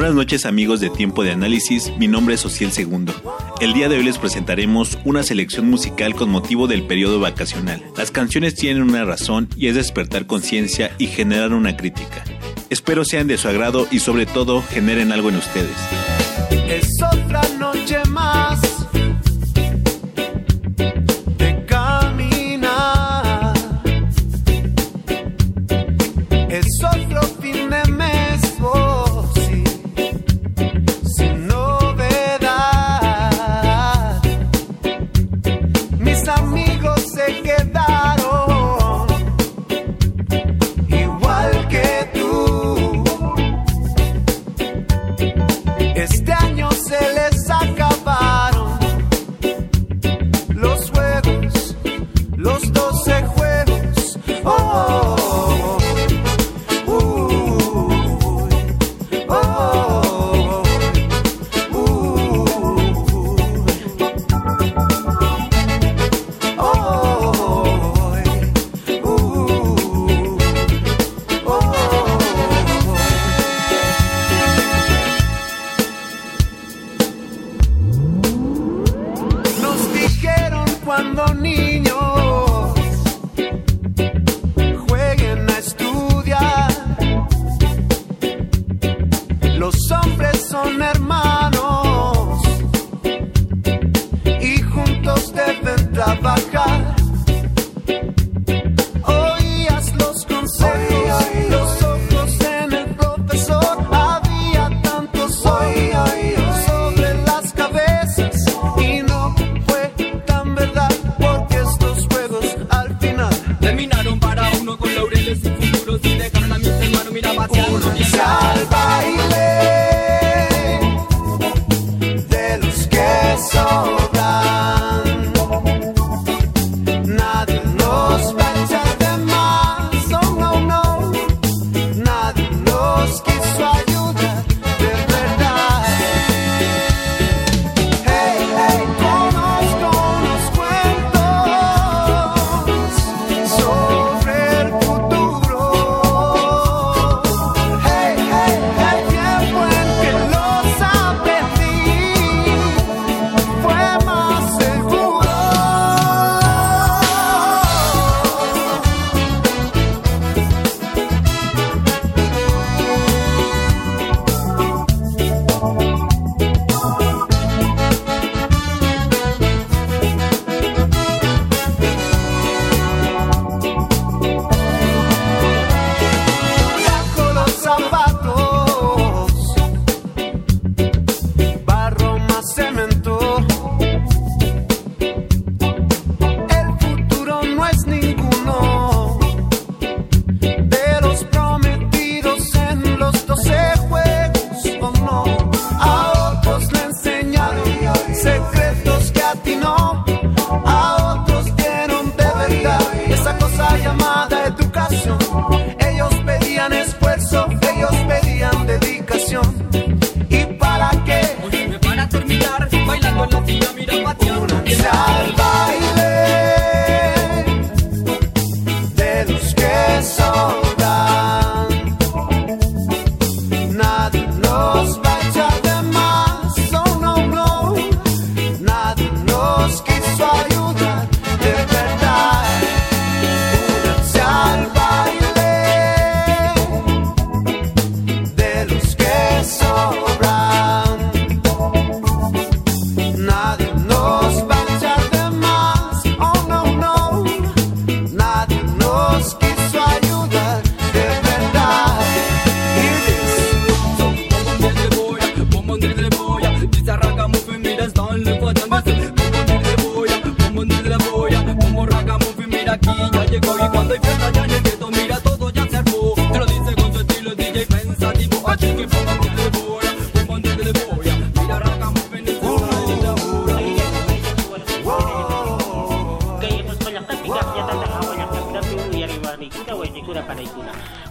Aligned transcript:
Buenas 0.00 0.16
noches 0.16 0.46
amigos 0.46 0.80
de 0.80 0.88
Tiempo 0.88 1.24
de 1.24 1.32
Análisis, 1.32 1.92
mi 1.98 2.08
nombre 2.08 2.34
es 2.34 2.46
Ociel 2.46 2.72
Segundo. 2.72 3.12
El 3.60 3.74
día 3.74 3.90
de 3.90 3.98
hoy 3.98 4.02
les 4.02 4.16
presentaremos 4.16 4.96
una 5.04 5.22
selección 5.22 5.68
musical 5.68 6.14
con 6.14 6.30
motivo 6.30 6.66
del 6.66 6.86
periodo 6.86 7.20
vacacional. 7.20 7.84
Las 7.98 8.10
canciones 8.10 8.54
tienen 8.54 8.82
una 8.82 9.04
razón 9.04 9.50
y 9.58 9.66
es 9.66 9.74
despertar 9.74 10.24
conciencia 10.24 10.90
y 10.96 11.08
generar 11.08 11.52
una 11.52 11.76
crítica. 11.76 12.24
Espero 12.70 13.04
sean 13.04 13.26
de 13.26 13.36
su 13.36 13.48
agrado 13.48 13.86
y 13.90 13.98
sobre 13.98 14.24
todo 14.24 14.62
generen 14.62 15.12
algo 15.12 15.28
en 15.28 15.36
ustedes. 15.36 15.76
Es 16.66 16.88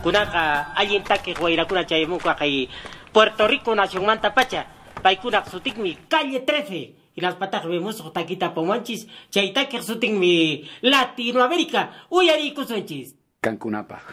kunaka 0.04 0.74
allintaki 0.76 1.36
wayrakuna 1.40 1.84
chaymuqa 1.84 2.36
kay 2.36 2.70
Puerto 3.14 3.48
Rico 3.48 3.76
nación 3.76 4.06
manta 4.06 4.34
pacha. 4.34 4.66
Paykunaq 5.04 5.48
sutikmi 5.50 5.98
calle 6.10 6.40
13 6.44 7.00
Inaspataq 7.16 7.68
vemos 7.68 8.00
taquita 8.14 8.54
pomanchis 8.54 9.08
chaytaki 9.30 9.82
sutinmi 9.84 10.64
Latinoamérica. 10.82 11.92
Uyarikusunchis 12.10 13.16
Cancunapaj. 13.42 14.04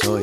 Soy, 0.00 0.22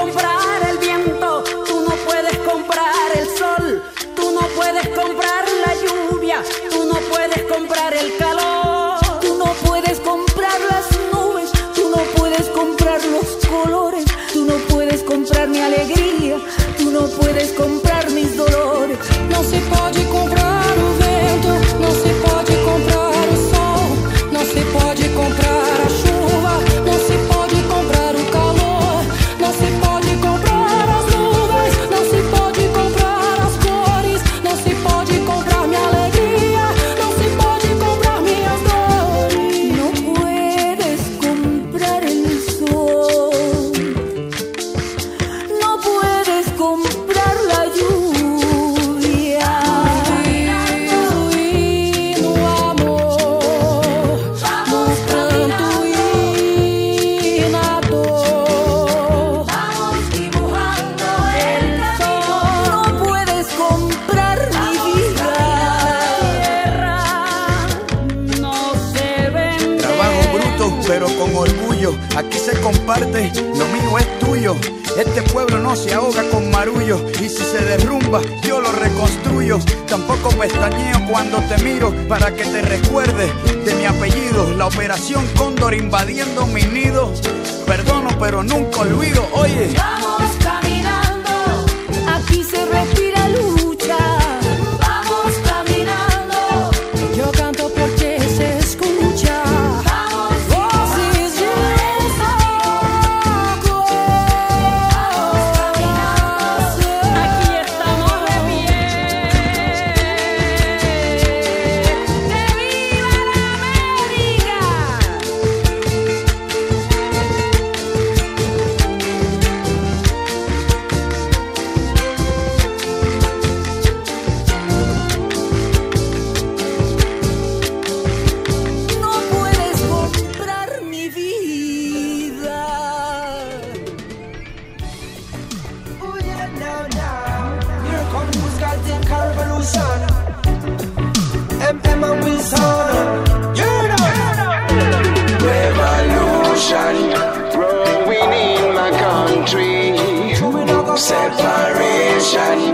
Separation, 151.11 152.71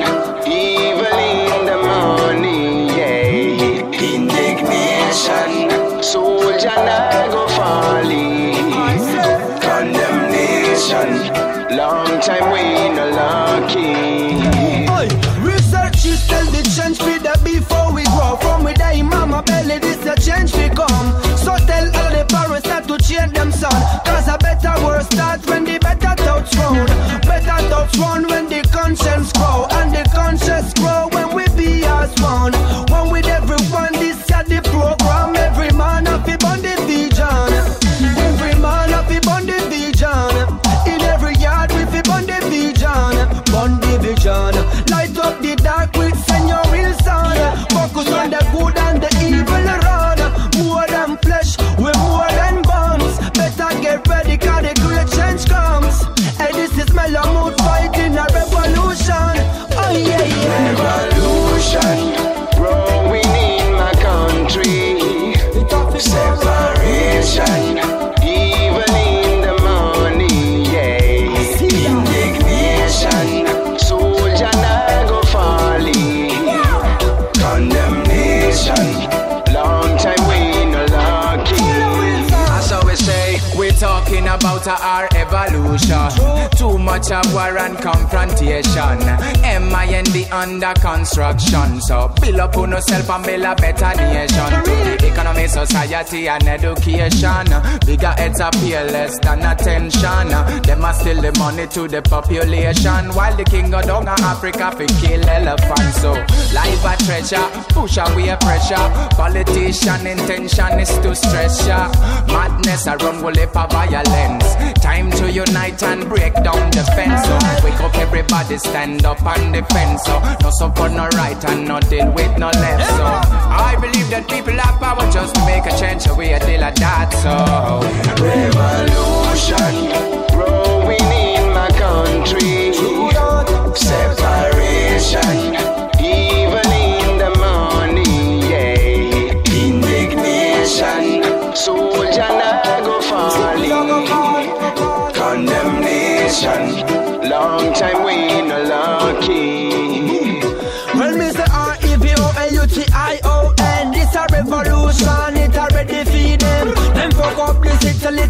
about 84.67 84.81
our 84.81 85.07
evolution. 85.15 86.49
Too 86.57 86.77
much 86.77 87.11
of 87.11 87.33
war 87.33 87.57
and 87.57 87.77
confrontation. 87.77 88.99
M-I-N-D 89.43 90.25
under 90.25 90.73
construction. 90.75 91.79
So 91.81 92.13
build 92.21 92.39
up 92.39 92.57
on 92.57 92.71
yourself 92.71 93.09
and 93.09 93.25
build 93.25 93.43
a 93.43 93.55
better 93.55 93.95
nation. 93.95 94.63
To 94.63 94.97
the 94.99 95.07
economy, 95.11 95.47
society 95.47 96.27
and 96.27 96.47
education. 96.47 97.47
Bigger 97.85 98.11
heads 98.11 98.39
appear 98.39 98.83
less 98.85 99.17
than 99.19 99.43
attention. 99.43 100.29
Them 100.63 100.83
are 100.85 100.93
still 100.93 101.21
the 101.21 101.31
money 101.39 101.67
to 101.67 101.87
the 101.87 102.01
population. 102.01 103.13
While 103.15 103.35
the 103.37 103.45
king 103.45 103.73
of 103.73 103.85
down 103.85 104.07
Africa 104.07 104.71
fi 104.71 104.85
kill 104.99 105.23
elephants. 105.29 106.01
So 106.01 106.11
life 106.53 106.83
a 106.83 106.95
treasure, 107.05 107.47
push 107.69 107.97
away 107.97 108.35
pressure. 108.41 108.87
Politician 109.15 110.07
intention 110.07 110.79
is 110.79 110.89
to 110.99 111.15
stress 111.15 111.67
ya. 111.67 111.89
Madness 112.27 112.87
around 112.87 113.23
will 113.23 113.35
heap 113.35 113.55
of 113.55 113.71
violence. 113.71 114.56
Time 114.81 115.09
to 115.11 115.31
unite 115.31 115.81
and 115.83 116.07
break 116.07 116.33
down 116.35 116.69
the 116.71 116.83
fence. 116.95 117.23
So 117.25 117.37
wake 117.63 117.79
up 117.81 117.95
everybody, 117.95 118.57
stand 118.57 119.05
up 119.05 119.21
and 119.25 119.53
defend. 119.53 119.99
So 120.01 120.19
no 120.41 120.49
support, 120.51 120.91
no 120.91 121.07
right 121.15 121.43
and 121.45 121.67
no 121.67 121.79
deal 121.79 122.11
with 122.11 122.37
no 122.37 122.47
left. 122.47 122.89
So 122.97 123.03
I 123.05 123.77
believe 123.79 124.09
that 124.09 124.27
people 124.29 124.53
have 124.53 124.79
power 124.79 125.09
just 125.11 125.35
to 125.35 125.45
make 125.45 125.65
a 125.65 125.77
change. 125.79 126.01
So 126.03 126.13
we 126.15 126.33
are 126.33 126.39
deal 126.39 126.63
of 126.63 126.75
that. 126.75 127.11
So 127.23 127.81
Revolution 128.23 130.26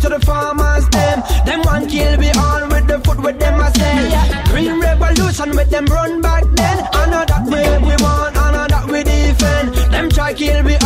to 0.10 0.18
the 0.18 0.26
farmers, 0.26 0.88
them. 0.90 1.24
Them 1.46 1.62
want 1.64 1.90
kill 1.90 2.18
we 2.18 2.30
all 2.32 2.68
with 2.68 2.88
the 2.88 3.00
foot 3.00 3.20
with 3.22 3.40
them 3.40 3.60
I 3.60 3.72
say 3.72 4.52
Green 4.52 4.80
revolution 4.80 5.50
with 5.56 5.70
them 5.70 5.86
run 5.86 6.22
back 6.22 6.44
then. 6.54 6.88
I 6.94 7.06
know 7.10 7.26
that 7.26 7.44
way 7.48 7.68
we 7.80 7.96
want, 8.04 8.38
I 8.38 8.52
know 8.52 8.68
that 8.68 8.86
we 8.92 9.04
defend. 9.04 9.76
Them 9.92 10.10
try 10.10 10.34
kill 10.34 10.64
we 10.64 10.77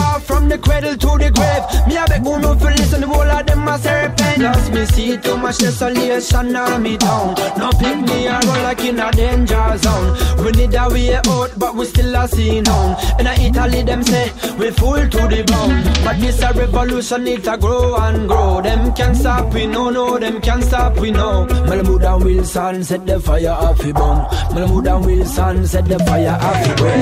the 0.51 0.57
cradle 0.57 0.97
to 0.97 1.11
the 1.17 1.31
grave. 1.31 1.63
Me 1.87 1.95
a 1.95 2.03
beg 2.05 2.23
who 2.23 2.55
feel 2.59 2.75
listen, 2.75 3.01
the 3.01 3.07
whole 3.07 3.31
of 3.31 3.45
them 3.45 3.67
a 3.67 3.77
serpent. 3.79 4.37
Just 4.37 4.73
me 4.73 4.85
see 4.85 5.17
too 5.17 5.37
much 5.37 5.57
desolation 5.59 6.55
on 6.55 6.83
me 6.83 6.97
down. 6.97 7.35
No 7.57 7.69
pick 7.79 7.97
me 8.09 8.27
a 8.27 8.39
run 8.39 8.63
like 8.63 8.83
in 8.83 8.99
a 8.99 9.11
danger 9.11 9.77
zone. 9.77 10.09
We 10.43 10.51
need 10.51 10.75
a 10.75 10.89
way 10.89 11.15
out 11.15 11.51
but 11.57 11.75
we 11.75 11.85
still 11.85 12.15
a 12.15 12.27
scene 12.27 12.67
on 12.67 12.97
In 13.19 13.27
a 13.27 13.33
Italy 13.33 13.83
them 13.83 14.03
say 14.03 14.31
we 14.59 14.71
full 14.71 15.07
to 15.13 15.21
the 15.31 15.43
bone. 15.47 15.83
But 16.03 16.19
this 16.19 16.41
a 16.41 16.51
revolution 16.53 17.27
it 17.27 17.47
a 17.47 17.57
grow 17.57 17.95
and 17.95 18.27
grow. 18.27 18.61
Them 18.61 18.93
can't 18.93 19.15
stop 19.15 19.53
we 19.53 19.67
no 19.67 19.89
no 19.89 20.17
them 20.17 20.41
can't 20.41 20.63
stop 20.63 20.97
we 20.97 21.11
know. 21.11 21.47
Malamud 21.67 22.03
and 22.03 22.23
Wilson 22.25 22.83
set 22.83 23.05
the 23.05 23.19
fire 23.19 23.49
off 23.49 23.77
the 23.77 23.93
bomb. 23.93 24.25
Malamud 24.53 24.87
and 24.93 25.05
Wilson 25.05 25.67
set 25.67 25.85
the 25.85 25.99
fire 25.99 26.37
off 26.41 26.67
the 26.67 26.73
bomb. 26.75 27.01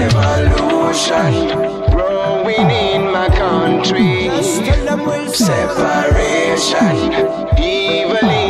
Revolution. 0.70 1.34
Growing 1.89 2.70
in 2.70 2.88
my 3.19 3.27
country. 3.35 4.29
Separation, 5.33 6.95
evil 7.57 8.49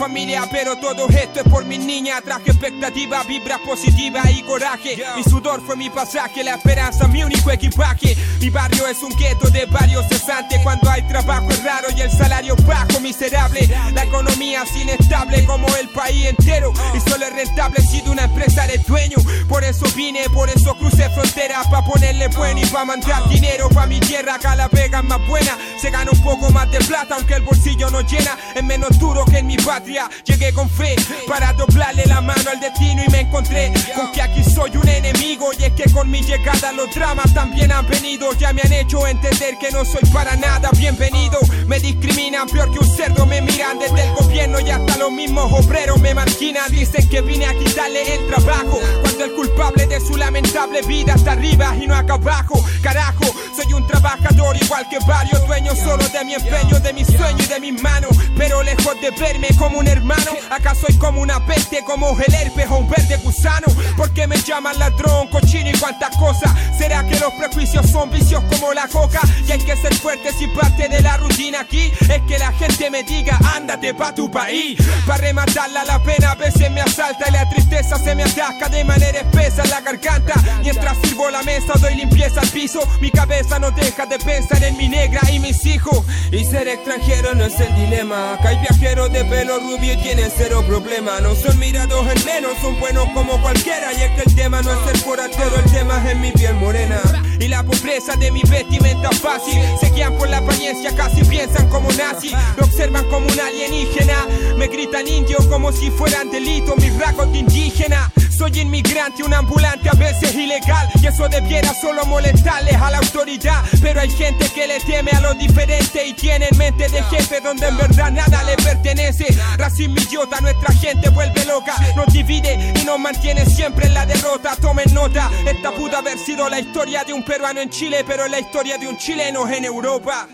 familia, 0.00 0.48
pero 0.50 0.76
todo 0.76 1.06
esto 1.10 1.40
es 1.40 1.48
por 1.48 1.66
mi 1.66 1.76
niña. 1.76 2.22
Traje 2.22 2.50
expectativa, 2.50 3.22
vibra 3.24 3.58
positiva 3.58 4.22
y 4.30 4.42
coraje. 4.42 4.96
Mi 5.14 5.22
sudor 5.22 5.60
fue 5.66 5.76
mi 5.76 5.90
pasaje, 5.90 6.42
la 6.42 6.54
esperanza 6.54 7.06
mi 7.06 7.22
único 7.22 7.50
equipaje. 7.50 8.16
Mi 8.40 8.48
barrio 8.48 8.86
es 8.86 9.02
un 9.02 9.14
gueto 9.14 9.50
de 9.50 9.66
varios 9.66 10.06
cesantes. 10.08 10.58
Cuando 10.62 10.88
hay 10.90 11.02
trabajo 11.02 11.50
es 11.50 11.62
raro 11.62 11.88
y 11.94 12.00
el 12.00 12.10
salario 12.10 12.56
bajo, 12.66 12.98
miserable. 13.00 13.68
La 13.92 14.04
economía 14.04 14.62
es 14.62 14.74
inestable 14.74 15.44
como 15.44 15.68
el 15.76 15.88
país 15.90 16.24
entero. 16.24 16.72
Y 16.94 17.00
solo 17.00 17.26
es 17.26 17.34
rentable 17.34 17.82
si 17.82 18.00
de 18.00 18.08
una 18.08 18.24
empresa 18.24 18.64
eres 18.64 18.86
dueño. 18.86 19.18
Por 19.48 19.62
eso 19.62 19.84
vine, 19.94 20.30
por 20.30 20.48
eso 20.48 20.74
crucé 20.76 21.10
fronteras. 21.10 21.66
Pa' 21.68 21.84
ponerle 21.84 22.28
bueno 22.28 22.60
y 22.60 22.66
pa' 22.66 22.86
mandar 22.86 23.28
dinero 23.28 23.68
pa' 23.68 23.86
mi 23.86 24.00
tierra. 24.00 24.36
Acá 24.36 24.56
la 24.56 24.70
pega 24.70 25.00
es 25.00 25.04
más 25.04 25.26
buena. 25.28 25.58
Se 25.78 25.90
gana 25.90 26.10
un 26.10 26.22
poco 26.22 26.30
poco 26.30 26.52
más 26.52 26.70
de 26.70 26.78
plata, 26.78 27.16
aunque 27.16 27.34
el 27.34 27.42
bolsillo 27.42 27.90
no 27.90 28.02
llena, 28.02 28.38
es 28.54 28.62
menos 28.62 28.96
duro 29.00 29.24
que 29.24 29.38
en 29.38 29.48
mi 29.48 29.56
patria. 29.56 29.89
Llegué 30.24 30.52
con 30.52 30.70
fe 30.70 30.94
para 31.26 31.52
doblarle 31.52 32.06
la 32.06 32.20
mano 32.20 32.50
al 32.50 32.60
destino 32.60 33.02
y 33.04 33.10
me 33.10 33.20
encontré 33.20 33.72
con 33.96 34.12
que 34.12 34.22
aquí 34.22 34.44
soy 34.44 34.76
un 34.76 34.88
enemigo. 34.88 35.50
Y 35.58 35.64
es 35.64 35.72
que 35.72 35.90
con 35.90 36.08
mi 36.08 36.22
llegada 36.22 36.70
los 36.72 36.94
dramas 36.94 37.34
también 37.34 37.72
han 37.72 37.86
venido. 37.88 38.32
Ya 38.38 38.52
me 38.52 38.62
han 38.62 38.72
hecho 38.72 39.06
entender 39.06 39.58
que 39.58 39.70
no 39.72 39.84
soy 39.84 40.08
para 40.12 40.36
nada 40.36 40.70
bienvenido. 40.76 41.40
Me 41.66 41.80
discriminan 41.80 42.48
peor 42.48 42.70
que 42.70 42.78
un 42.78 42.96
cerdo, 42.96 43.26
me 43.26 43.42
miran 43.42 43.78
desde 43.80 44.06
el 44.06 44.14
gobierno 44.14 44.60
y 44.60 44.70
hasta 44.70 44.96
los 44.96 45.10
mismos 45.10 45.52
obreros 45.52 46.00
me 46.00 46.14
marginan. 46.14 46.70
Dicen 46.70 47.08
que 47.08 47.20
vine 47.22 47.46
a 47.46 47.54
quitarle 47.54 48.14
el 48.14 48.26
trabajo. 48.28 48.80
El 49.20 49.34
culpable 49.34 49.86
de 49.86 50.00
su 50.00 50.16
lamentable 50.16 50.80
vida 50.82 51.12
está 51.14 51.32
arriba 51.32 51.76
y 51.78 51.86
no 51.86 51.94
acá 51.94 52.14
abajo. 52.14 52.64
Carajo, 52.82 53.26
soy 53.54 53.70
un 53.74 53.86
trabajador 53.86 54.56
igual 54.56 54.88
que 54.88 54.98
varios 55.06 55.46
dueños 55.46 55.78
solo 55.78 56.08
de 56.08 56.24
mi 56.24 56.34
empeño, 56.34 56.80
de 56.80 56.92
mi 56.94 57.04
sueño 57.04 57.36
y 57.38 57.46
de 57.46 57.60
mis 57.60 57.82
manos. 57.82 58.16
Pero 58.38 58.62
lejos 58.62 58.98
de 59.02 59.10
verme 59.10 59.48
como 59.58 59.78
un 59.78 59.86
hermano, 59.86 60.32
acá 60.48 60.74
soy 60.74 60.96
como 60.96 61.20
una 61.20 61.44
peste, 61.44 61.84
como 61.84 62.16
el 62.18 62.34
herpes 62.34 62.66
o 62.70 62.78
un 62.78 62.88
verde 62.88 63.18
gusano. 63.18 63.66
Porque 63.94 64.26
me 64.26 64.38
llaman 64.38 64.78
ladrón, 64.78 65.28
cochino 65.28 65.68
y 65.68 65.78
cuantas 65.78 66.16
cosas. 66.16 66.50
¿Será 66.78 67.06
que 67.06 67.20
los 67.20 67.34
prejuicios 67.34 67.90
son 67.90 68.10
vicios 68.10 68.42
como 68.44 68.72
la 68.72 68.88
coca? 68.88 69.20
Y 69.46 69.52
hay 69.52 69.58
que 69.58 69.76
ser 69.76 69.94
fuerte 69.96 70.32
si 70.32 70.46
parte 70.46 70.88
de 70.88 71.02
la 71.02 71.18
rutina 71.18 71.60
aquí 71.60 71.92
es 72.00 72.22
que 72.26 72.38
la 72.38 72.52
gente 72.52 72.88
me 72.90 73.02
diga, 73.02 73.38
ándate 73.54 73.92
pa' 73.92 74.14
tu 74.14 74.30
país. 74.30 74.80
Para 75.06 75.24
rematarla 75.24 75.84
la 75.84 76.02
pena 76.02 76.30
a 76.30 76.34
veces 76.36 76.70
me 76.70 76.80
asalta 76.80 77.28
y 77.28 77.32
la 77.32 77.46
tristeza 77.50 77.98
se 77.98 78.14
me 78.14 78.22
atasca 78.22 78.70
de 78.70 78.82
manera 78.82 79.09
espesa 79.16 79.62
en 79.62 79.70
la 79.70 79.80
garganta. 79.80 80.34
Mientras 80.62 80.98
sirvo 81.02 81.30
la 81.30 81.42
mesa, 81.42 81.74
doy 81.80 81.94
limpieza 81.94 82.40
al 82.40 82.48
piso. 82.48 82.80
Mi 83.00 83.10
cabeza 83.10 83.58
no 83.58 83.70
deja 83.70 84.06
de 84.06 84.18
pensar 84.18 84.62
en 84.64 84.76
mi 84.76 84.88
negra 84.88 85.20
y 85.30 85.38
mis 85.38 85.64
hijos. 85.66 86.04
Y 86.30 86.44
ser 86.44 86.68
extranjero 86.68 87.34
no 87.34 87.44
es 87.44 87.58
el 87.60 87.74
dilema. 87.74 88.34
Acá 88.34 88.50
hay 88.50 88.58
viajeros 88.58 89.12
de 89.12 89.24
pelo 89.24 89.58
rubio 89.58 89.94
y 89.94 89.96
tienen 89.96 90.30
cero 90.36 90.64
problema. 90.66 91.20
No 91.20 91.34
son 91.34 91.58
mirados 91.58 92.06
en 92.14 92.24
menos, 92.24 92.52
son 92.60 92.78
buenos 92.80 93.08
como 93.14 93.40
cualquiera. 93.42 93.92
Y 93.92 94.02
es 94.02 94.10
que 94.12 94.22
el 94.28 94.34
tema 94.34 94.62
no 94.62 94.72
es 94.72 94.94
el 94.94 95.00
forastero, 95.00 95.56
el 95.56 95.70
tema 95.70 96.02
es 96.04 96.12
en 96.12 96.20
mi 96.20 96.32
piel 96.32 96.54
morena. 96.54 97.00
Y 97.38 97.48
la 97.48 97.62
pobreza 97.62 98.16
de 98.16 98.30
mi 98.30 98.42
vestimenta 98.42 99.10
fácil. 99.10 99.60
Se 99.80 99.90
guían 99.90 100.16
por 100.16 100.28
la 100.28 100.38
apariencia, 100.38 100.94
casi 100.94 101.24
piensan 101.24 101.68
como 101.68 101.90
nazi. 101.92 102.32
Me 102.56 102.64
observan 102.64 103.04
como 103.06 103.26
un 103.26 103.40
alienígena. 103.40 104.26
Me 104.56 104.68
gritan 104.68 105.06
indio 105.08 105.38
como 105.48 105.72
si 105.72 105.90
fueran 105.90 106.30
delitos 106.30 106.76
mis 106.76 106.96
rasgos 106.98 107.32
de 107.32 107.38
indígena. 107.38 108.10
Soy 108.40 108.58
inmigrante, 108.58 109.22
un 109.22 109.34
ambulante 109.34 109.90
a 109.90 109.92
veces 109.92 110.34
ilegal. 110.34 110.88
Y 111.02 111.06
eso 111.06 111.28
debiera 111.28 111.74
solo 111.74 112.06
molestarles 112.06 112.74
a 112.74 112.90
la 112.90 112.96
autoridad. 112.96 113.62
Pero 113.82 114.00
hay 114.00 114.08
gente 114.08 114.48
que 114.54 114.66
le 114.66 114.80
teme 114.80 115.10
a 115.10 115.20
lo 115.20 115.34
diferente 115.34 116.06
y 116.06 116.14
tiene 116.14 116.48
en 116.50 116.56
mente 116.56 116.88
de 116.88 117.02
jefe 117.02 117.42
donde 117.42 117.68
en 117.68 117.76
verdad 117.76 118.10
nada 118.10 118.42
le 118.44 118.56
pertenece. 118.56 119.26
Racismo 119.58 119.96
idiota, 119.96 120.40
nuestra 120.40 120.72
gente 120.72 121.10
vuelve 121.10 121.44
loca. 121.44 121.74
Nos 121.94 122.06
divide 122.14 122.72
y 122.80 122.82
nos 122.86 122.98
mantiene 122.98 123.44
siempre 123.44 123.88
en 123.88 123.92
la 123.92 124.06
derrota. 124.06 124.56
Tomen 124.56 124.90
nota, 124.94 125.30
esta 125.46 125.72
pudo 125.72 125.98
haber 125.98 126.18
sido 126.18 126.48
la 126.48 126.60
historia 126.60 127.04
de 127.04 127.12
un 127.12 127.22
peruano 127.22 127.60
en 127.60 127.68
Chile, 127.68 128.04
pero 128.06 128.24
es 128.24 128.30
la 128.30 128.40
historia 128.40 128.78
de 128.78 128.88
un 128.88 128.96
chileno 128.96 129.46
en 129.50 129.66
Europa. 129.66 130.26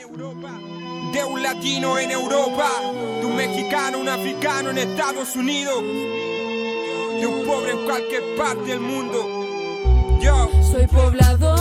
De 1.12 1.25
un 1.25 1.42
latino 1.42 1.99
en 1.99 2.12
Europa, 2.12 2.71
de 3.21 3.27
un 3.27 3.35
mexicano, 3.35 3.99
un 3.99 4.09
africano 4.09 4.71
en 4.71 4.79
Estados 4.79 5.35
Unidos, 5.35 5.83
de 7.20 7.26
un 7.26 7.44
pobre 7.46 7.72
en 7.72 7.85
cualquier 7.85 8.22
parte 8.37 8.70
del 8.70 8.81
mundo. 8.81 10.18
Yo 10.20 10.50
soy 10.62 10.87
poblador 10.87 11.56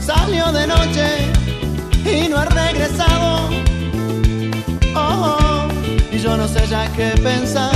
Salió 0.00 0.52
de 0.52 0.66
noche 0.68 1.32
y 2.04 2.28
no 2.28 2.38
ha 2.38 2.44
regresado. 2.44 3.48
Oh, 4.94 5.00
oh, 5.00 5.68
y 6.12 6.18
yo 6.18 6.36
no 6.36 6.46
sé 6.46 6.64
ya 6.68 6.86
qué 6.92 7.08
pensar. 7.20 7.74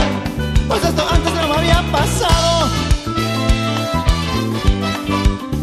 Pues 0.68 0.84
esto 0.84 1.04
antes 1.10 1.34
no 1.34 1.48
me 1.48 1.54
había 1.56 1.82
pasado. 1.90 2.68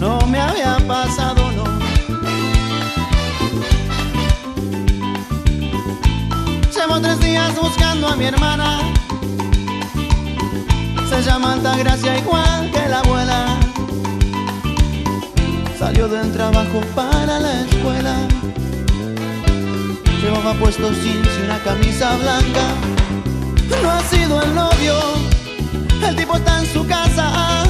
No 0.02 0.20
me 0.28 0.38
había 0.38 0.78
pasado, 0.86 1.50
no. 1.54 1.64
Llevo 6.76 7.00
tres 7.00 7.20
días 7.22 7.56
buscando 7.56 8.10
a 8.10 8.16
mi 8.18 8.26
hermana. 8.26 8.80
Se 11.10 11.22
llama 11.24 11.54
Altagracia 11.54 12.18
igual 12.18 12.70
que 12.70 12.90
la 12.90 13.00
abuela. 13.00 13.55
Salió 15.78 16.08
del 16.08 16.32
trabajo 16.32 16.82
para 16.96 17.40
la 17.40 17.62
escuela. 17.62 18.16
Llevaba 20.22 20.54
puesto 20.54 20.90
jeans 20.92 21.30
y 21.40 21.44
una 21.44 21.60
camisa 21.60 22.16
blanca. 22.16 22.64
No 23.84 23.92
ha 23.92 24.02
sido 24.04 24.42
el 24.42 24.56
novio, 24.56 24.96
el 26.08 26.16
tipo 26.16 26.38
está 26.38 26.60
en 26.60 26.66
su 26.68 26.88
casa. 26.88 27.66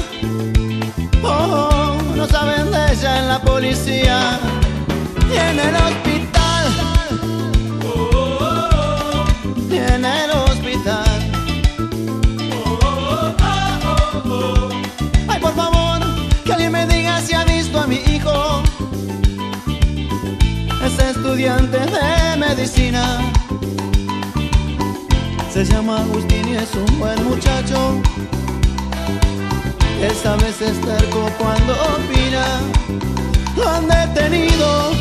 Oh, 1.22 1.28
oh, 1.28 2.16
no 2.16 2.26
saben 2.28 2.70
de 2.70 2.92
ella 2.92 3.18
en 3.18 3.28
la 3.28 3.40
policía 3.40 4.38
y 5.28 5.36
en 5.36 5.58
el 5.58 5.74
hospital. 5.74 6.72
Y 9.68 9.76
en 9.76 10.04
el 10.04 10.30
hospital. 10.30 11.32
Ay, 15.28 15.40
por 15.40 15.54
favor, 15.54 16.00
que 16.44 16.52
alguien 16.52 16.72
me 16.72 16.86
diga 16.86 17.20
si 17.20 17.34
ha 17.34 17.44
estudiante 21.36 21.78
de 21.78 22.36
medicina. 22.38 23.18
Se 25.52 25.66
llama 25.66 25.98
Agustín 25.98 26.48
y 26.48 26.56
es 26.56 26.74
un 26.74 26.98
buen 26.98 27.22
muchacho. 27.24 28.00
Es 30.00 30.24
a 30.24 30.36
veces 30.36 30.80
terco 30.80 31.28
cuando 31.38 31.74
opina. 31.74 32.46
Lo 33.54 33.68
han 33.68 33.86
detenido, 33.86 34.92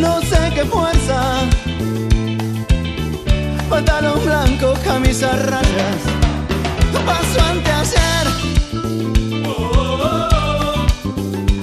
no 0.00 0.20
sé 0.22 0.50
qué 0.52 0.64
fuerza. 0.64 1.44
Pantalón 3.70 4.24
blanco, 4.24 4.74
camisa 4.84 5.30
rayas. 5.30 6.00
Pasó 7.06 7.40
ante 7.50 7.70
ayer. 7.70 8.26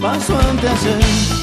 paso 0.02 0.40
ante 0.40 0.70
ayer. 0.70 1.43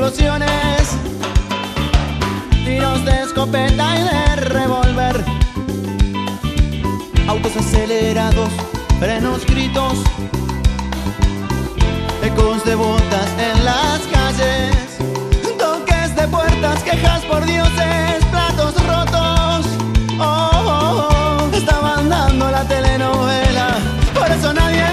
explosiones, 0.00 0.96
tiros 2.64 3.04
de 3.04 3.22
escopeta 3.22 3.98
y 3.98 4.02
de 4.02 4.36
revólver, 4.48 5.22
autos 7.28 7.54
acelerados, 7.54 8.48
frenos 8.98 9.44
gritos, 9.44 9.98
ecos 12.22 12.64
de 12.64 12.74
botas 12.76 13.28
en 13.38 13.62
las 13.62 14.00
calles, 14.10 14.74
toques 15.58 16.16
de 16.16 16.28
puertas, 16.28 16.82
quejas 16.82 17.22
por 17.26 17.44
dioses, 17.44 18.24
platos 18.30 18.74
rotos. 18.86 19.66
Oh, 20.18 20.22
oh, 20.22 20.60
oh. 20.64 21.48
oh 21.52 21.56
estaban 21.56 22.08
dando 22.08 22.50
la 22.50 22.64
telenovela, 22.64 23.76
por 24.14 24.30
eso 24.30 24.54
nadie 24.54 24.89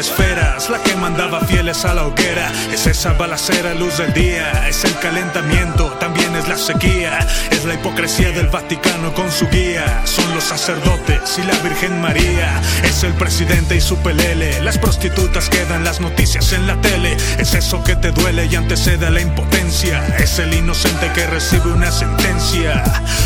esferas, 0.00 0.70
la 0.70 0.82
que 0.82 0.96
mandaba 0.96 1.40
fieles 1.40 1.84
a 1.84 1.94
la 1.94 2.06
hoguera. 2.06 2.50
Es 2.72 2.86
esa 2.86 3.12
balacera 3.12 3.74
luz 3.74 3.98
del 3.98 4.12
día, 4.14 4.66
es 4.68 4.84
el 4.84 4.98
calentamiento, 4.98 5.90
también 6.00 6.34
es 6.36 6.48
la 6.48 6.56
sequía, 6.56 7.18
es 7.50 7.64
la 7.66 7.74
hipocresía 7.74 8.30
del 8.30 8.48
Vaticano 8.48 9.12
con 9.12 9.30
su 9.30 9.46
guía. 9.48 10.02
Son 10.04 10.34
los 10.34 10.44
sacerdotes 10.44 11.38
y 11.38 11.42
la 11.42 11.54
Virgen 11.58 12.00
María, 12.00 12.60
es 12.82 13.04
el 13.04 13.12
presidente 13.14 13.76
y 13.76 13.80
su 13.80 13.96
pelele, 13.98 14.60
las 14.62 14.78
prostitutas 14.78 15.48
que 15.50 15.64
dan 15.66 15.84
las 15.84 16.00
noticias 16.00 16.52
en 16.52 16.66
la 16.66 16.80
tele. 16.80 17.16
Es 17.38 17.54
eso 17.54 17.84
que 17.84 17.94
te 17.94 18.10
duele 18.10 18.46
y 18.46 18.56
antecede 18.56 19.06
a 19.06 19.10
la 19.10 19.20
impotencia, 19.20 20.04
es 20.18 20.38
el 20.38 20.54
inocente 20.54 21.10
que 21.14 21.26
recibe 21.26 21.72
una 21.72 21.92
sentencia. 21.92 22.82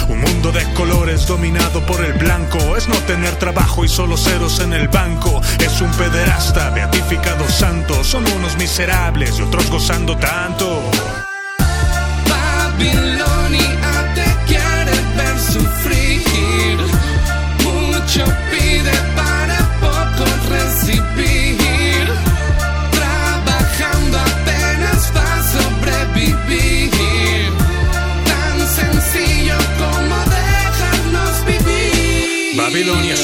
Un 0.09 0.21
mundo 0.21 0.53
de 0.53 0.65
colores 0.75 1.27
dominado 1.27 1.81
por 1.87 2.05
el 2.05 2.13
blanco, 2.15 2.77
es 2.77 2.89
no 2.89 2.97
tener 3.07 3.37
trabajo 3.37 3.85
y 3.85 3.89
solo 3.89 4.17
ceros 4.17 4.61
en 4.61 4.73
el 4.73 4.89
banco. 4.89 5.41
Es 5.59 5.81
un 5.81 5.91
pederasta, 5.93 6.71
beatificado 6.71 7.49
santo, 7.49 8.05
son 8.05 8.25
unos 8.33 8.57
miserables 8.57 9.39
y 9.39 9.43
otros 9.43 9.71
gozando 9.71 10.17
tanto. 10.17 10.91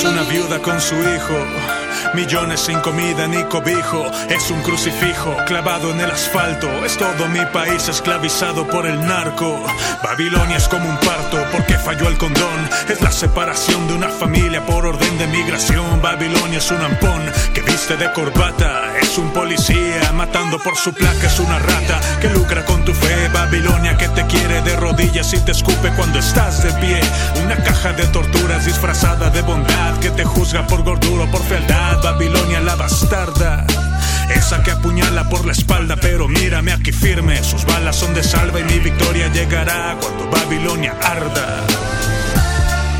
Una 0.05 0.23
viuda 0.23 0.61
con 0.63 0.81
su 0.81 0.95
hijo. 0.95 1.80
Millones 2.15 2.61
sin 2.61 2.81
comida 2.81 3.27
ni 3.27 3.43
cobijo, 3.45 4.05
es 4.29 4.51
un 4.51 4.63
crucifijo 4.63 5.37
clavado 5.47 5.91
en 5.93 6.01
el 6.01 6.11
asfalto. 6.11 6.69
Es 6.85 6.97
todo 6.97 7.29
mi 7.29 7.45
país 7.47 7.89
esclavizado 7.89 8.67
por 8.67 8.87
el 8.87 9.01
narco. 9.01 9.65
Babilonia 10.03 10.57
es 10.57 10.69
como 10.69 10.89
un 10.89 10.97
parto 10.99 11.39
porque 11.53 11.75
falló 11.79 12.09
el 12.09 12.19
condón. 12.19 12.69
Es 12.89 13.01
la 13.01 13.13
separación 13.13 13.87
de 13.87 13.95
una 13.95 14.09
familia 14.09 14.65
por 14.67 14.87
orden 14.87 15.19
de 15.19 15.27
migración. 15.29 16.03
Babilonia 16.03 16.59
es 16.59 16.71
un 16.71 16.83
ampón 16.83 17.23
que 17.55 17.63
viste 17.63 17.97
de 17.97 18.13
corbata. 18.13 18.97
Es 19.01 19.17
un 19.19 19.31
policía 19.31 20.13
matando 20.15 20.59
por 20.59 20.77
su 20.77 20.93
placa. 20.93 21.27
Es 21.27 21.39
una 21.39 21.59
rata 21.59 22.01
que 22.21 22.29
lucra 22.31 22.65
con 22.65 22.85
tu 22.85 22.93
fe. 22.93 23.29
Babilonia 23.33 23.97
que 23.97 24.09
te 24.09 24.27
quiere 24.27 24.63
de 24.63 24.77
rodillas 24.77 25.33
y 25.33 25.39
te 25.41 25.53
escupe 25.53 25.91
cuando 25.97 26.19
estás 26.19 26.63
de 26.63 26.73
pie. 26.75 27.01
Una 27.45 27.57
caja 27.57 27.93
de 27.93 28.07
torturas 28.07 28.65
disfrazada 28.65 29.31
de 29.31 29.43
bondad 29.43 29.99
que 30.01 30.11
te 30.11 30.25
juzga 30.25 30.67
por 30.67 30.83
gordura 30.83 31.25
o 31.25 31.31
por 31.31 31.43
fealdad. 31.43 31.89
Babilonia 31.96 32.61
la 32.61 32.76
bastarda. 32.76 33.66
Esa 34.35 34.62
que 34.62 34.70
apuñala 34.70 35.29
por 35.29 35.44
la 35.44 35.53
espalda, 35.53 35.96
pero 35.96 36.29
mírame 36.29 36.72
aquí 36.72 36.92
firme. 36.92 37.42
Sus 37.42 37.64
balas 37.64 37.96
son 37.96 38.14
de 38.14 38.22
salva 38.22 38.61
y 38.61 38.64
mi 38.64 38.79
victoria 38.79 39.29
llegará 39.29 39.96
cuando 40.00 40.31
Babilonia 40.31 40.94
arda. 41.03 41.64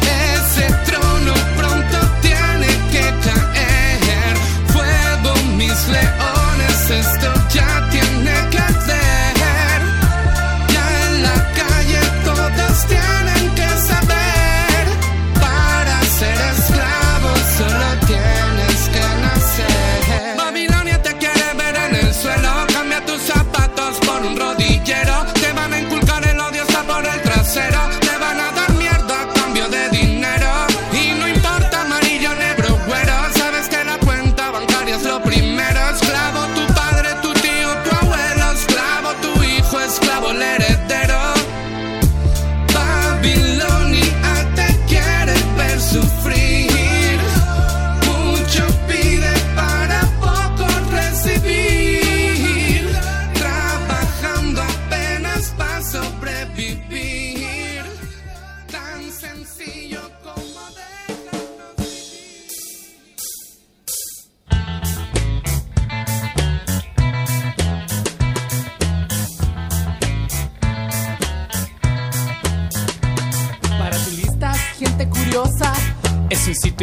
Ese 0.03 0.66
trono 0.87 1.35
pronto 1.57 1.98
tiene 2.20 2.68
que 2.90 3.05
caer. 3.24 4.37
Fuego, 4.72 5.35
mis 5.57 5.88
leones, 5.88 6.90
esto 6.90 7.33
ya 7.55 7.88
tiene 7.90 8.30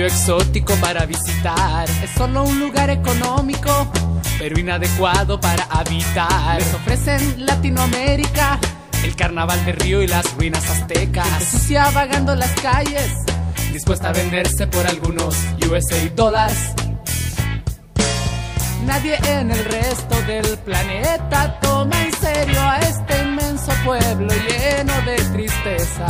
exótico 0.06 0.74
para 0.76 1.06
visitar. 1.06 1.90
Es 2.04 2.12
solo 2.12 2.44
un 2.44 2.60
lugar 2.60 2.90
económico, 2.90 3.92
pero 4.38 4.60
inadecuado 4.60 5.40
para 5.40 5.64
habitar. 5.66 6.60
Les 6.60 6.74
ofrecen 6.74 7.46
Latinoamérica, 7.46 8.60
el 9.04 9.16
carnaval 9.16 9.64
de 9.66 9.72
Río 9.72 10.02
y 10.02 10.08
las 10.08 10.34
ruinas 10.36 10.70
aztecas. 10.70 11.28
Gente 11.28 11.46
sucia 11.46 11.90
vagando 11.92 12.36
las 12.36 12.52
calles, 12.62 13.12
dispuesta 13.74 14.10
a 14.10 14.14
venderse 14.14 14.68
por 14.68 14.86
algunos 14.86 15.36
USA 15.70 16.10
dólares. 16.16 16.74
Nadie 18.86 19.18
en 19.28 19.52
el 19.52 19.66
resto 19.66 20.22
del 20.28 20.58
planeta 20.60 21.60
toma 21.60 22.06
en 22.06 22.14
serio 22.14 22.62
a 22.62 22.78
este 22.80 23.22
inmenso 23.24 23.72
pueblo 23.84 24.34
lleno 24.48 24.94
de 25.06 25.16
tristeza. 25.34 26.08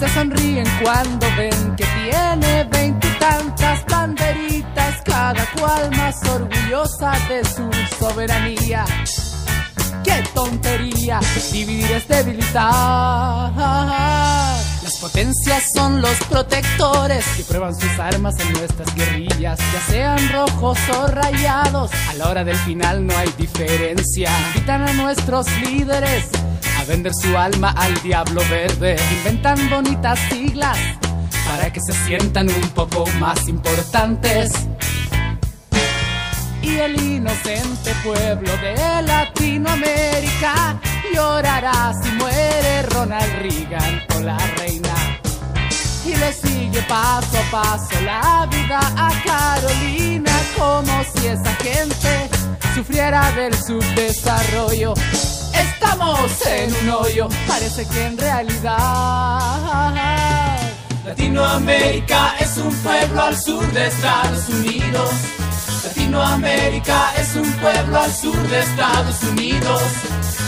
Se 0.00 0.08
sonríen 0.08 0.64
cuando 0.82 1.26
ven 1.36 1.76
que 1.76 1.84
tiene 1.84 2.64
veintitantas 2.72 3.84
banderitas, 3.84 5.02
cada 5.04 5.44
cual 5.52 5.90
más 5.94 6.16
orgullosa 6.26 7.12
de 7.28 7.44
su 7.44 7.70
soberanía. 7.98 8.86
¡Qué 10.02 10.24
tontería! 10.32 11.20
Dividir 11.52 11.92
es 11.92 12.08
debilitar. 12.08 13.52
Las 14.82 14.96
potencias 15.02 15.64
son 15.74 16.00
los 16.00 16.16
protectores 16.30 17.22
que 17.36 17.44
prueban 17.44 17.78
sus 17.78 17.98
armas 17.98 18.40
en 18.40 18.54
nuestras 18.54 18.94
guerrillas, 18.94 19.58
ya 19.58 19.80
sean 19.92 20.32
rojos 20.32 20.78
o 20.98 21.08
rayados. 21.08 21.90
A 22.08 22.14
la 22.14 22.30
hora 22.30 22.42
del 22.42 22.56
final 22.56 23.06
no 23.06 23.14
hay 23.18 23.28
diferencia. 23.36 24.30
Invitan 24.54 24.88
a 24.88 24.94
nuestros 24.94 25.46
líderes 25.60 26.24
vender 26.90 27.14
su 27.14 27.36
alma 27.36 27.70
al 27.76 27.94
diablo 28.02 28.42
verde. 28.50 28.96
Inventan 29.18 29.70
bonitas 29.70 30.18
siglas 30.28 30.76
para 31.46 31.72
que 31.72 31.80
se 31.80 31.92
sientan 32.04 32.48
un 32.48 32.68
poco 32.70 33.06
más 33.20 33.46
importantes. 33.48 34.50
Y 36.60 36.76
el 36.78 37.00
inocente 37.00 37.94
pueblo 38.02 38.50
de 38.56 39.02
Latinoamérica 39.02 40.80
llorará 41.14 41.94
si 42.02 42.10
muere 42.12 42.82
Ronald 42.82 43.34
Reagan 43.40 44.02
o 44.16 44.20
la 44.20 44.38
reina. 44.58 44.94
Y 46.04 46.16
le 46.16 46.32
sigue 46.32 46.82
paso 46.88 47.38
a 47.38 47.50
paso 47.52 48.00
la 48.04 48.48
vida 48.50 48.80
a 48.96 49.10
Carolina 49.24 50.32
como 50.58 51.04
si 51.04 51.28
esa 51.28 51.54
gente 51.54 52.28
sufriera 52.74 53.30
del 53.36 53.54
subdesarrollo. 53.54 54.94
Estamos 55.90 56.46
en 56.46 56.72
un 56.72 56.90
hoyo, 56.90 57.28
parece 57.48 57.84
que 57.84 58.06
en 58.06 58.16
realidad 58.16 59.92
Latinoamérica 61.04 62.36
es 62.38 62.56
un 62.58 62.72
pueblo 62.76 63.20
al 63.20 63.36
sur 63.36 63.66
de 63.72 63.88
Estados 63.88 64.48
Unidos. 64.50 65.10
Latinoamérica 65.82 67.12
es 67.18 67.34
un 67.34 67.52
pueblo 67.54 68.00
al 68.00 68.14
sur 68.14 68.36
de 68.36 68.60
Estados 68.60 69.20
Unidos. 69.24 69.82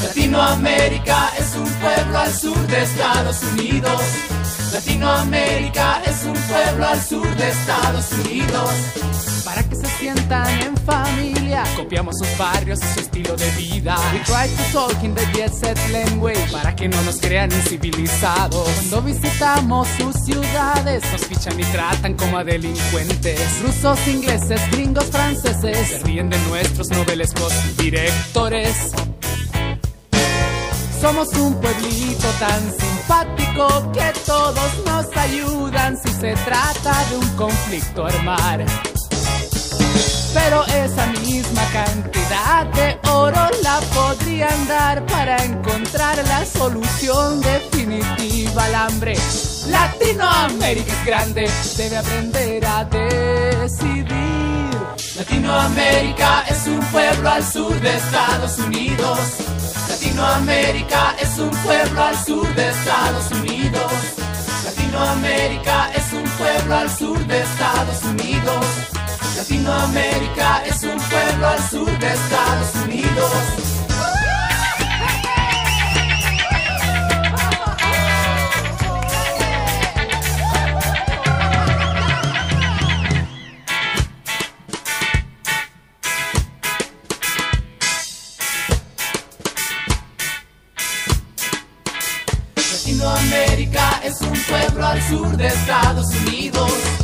Latinoamérica 0.04 1.32
es 1.36 1.56
un 1.56 1.68
pueblo 1.68 2.18
al 2.18 2.32
sur 2.32 2.66
de 2.68 2.82
Estados 2.84 3.42
Unidos. 3.42 4.00
Latinoamérica 4.72 6.02
es 6.06 6.22
un 6.24 6.34
pueblo 6.34 6.86
al 6.86 7.02
sur 7.02 7.36
de 7.36 7.50
Estados 7.50 8.12
Unidos. 8.12 8.70
Para 9.44 9.64
que 9.64 9.74
se 9.74 9.86
sientan 9.98 10.48
en 10.60 10.76
familia, 10.76 11.41
Copiamos 11.76 12.16
sus 12.18 12.38
barrios 12.38 12.80
y 12.82 12.94
su 12.94 13.00
estilo 13.00 13.36
de 13.36 13.50
vida. 13.52 13.96
We 14.12 14.20
try 14.20 14.48
to 14.48 14.72
talk 14.72 15.04
in 15.04 15.14
the 15.14 15.24
jet 15.34 15.52
set 15.52 15.78
language 15.90 16.50
para 16.50 16.74
que 16.74 16.88
no 16.88 17.00
nos 17.02 17.20
crean 17.20 17.52
incivilizados. 17.52 18.64
Cuando 18.64 19.02
visitamos 19.02 19.86
sus 19.98 20.16
ciudades, 20.24 21.02
nos 21.12 21.26
fichan 21.26 21.60
y 21.60 21.64
tratan 21.64 22.14
como 22.14 22.38
a 22.38 22.44
delincuentes. 22.44 23.60
Rusos, 23.62 23.98
ingleses, 24.08 24.60
gringos, 24.70 25.04
franceses 25.06 25.88
se 25.88 25.98
ríen 26.04 26.30
de 26.30 26.38
nuestros 26.48 26.88
novelescos 26.90 27.52
directores. 27.76 28.92
Somos 31.02 31.28
un 31.34 31.54
pueblito 31.60 32.28
tan 32.38 32.72
simpático 32.78 33.92
que 33.92 34.12
todos 34.24 34.86
nos 34.86 35.16
ayudan 35.16 35.98
si 35.98 36.08
se 36.12 36.34
trata 36.34 37.04
de 37.10 37.16
un 37.18 37.28
conflicto 37.36 38.06
armar. 38.06 38.64
Pero 40.34 40.64
esa 40.66 41.06
misma 41.06 41.62
cantidad 41.72 42.66
de 42.74 42.98
oro 43.10 43.48
la 43.62 43.80
podrían 43.94 44.66
dar 44.66 45.04
para 45.06 45.36
encontrar 45.44 46.16
la 46.26 46.44
solución 46.46 47.40
definitiva 47.40 48.64
al 48.64 48.74
hambre. 48.74 49.14
Latinoamérica 49.68 50.92
es 50.92 51.06
grande, 51.06 51.50
debe 51.76 51.96
aprender 51.98 52.64
a 52.66 52.84
decidir. 52.84 54.12
Latinoamérica 55.16 56.44
es 56.48 56.66
un 56.66 56.80
pueblo 56.86 57.28
al 57.28 57.44
sur 57.44 57.78
de 57.80 57.96
Estados 57.96 58.58
Unidos. 58.58 59.18
Latinoamérica 59.88 61.14
es 61.20 61.38
un 61.38 61.50
pueblo 61.50 62.02
al 62.02 62.24
sur 62.24 62.54
de 62.54 62.68
Estados 62.70 63.30
Unidos. 63.32 63.92
Latinoamérica 64.64 65.90
es 65.94 66.12
un 66.12 66.24
pueblo 66.24 66.76
al 66.76 66.90
sur 66.90 67.18
de 67.26 67.42
Estados 67.42 68.02
Unidos. 68.04 68.66
Latinoamérica 69.36 70.62
es 70.66 70.82
un 70.82 70.98
pueblo 70.98 71.48
al 71.48 71.70
sur 71.70 71.98
de 71.98 72.12
Estados 72.12 72.74
Unidos. 72.84 73.32
Latinoamérica 92.56 94.00
es 94.04 94.20
un 94.20 94.32
pueblo 94.32 94.86
al 94.86 95.02
sur 95.02 95.36
de 95.36 95.46
Estados 95.46 96.06
Unidos. 96.26 97.01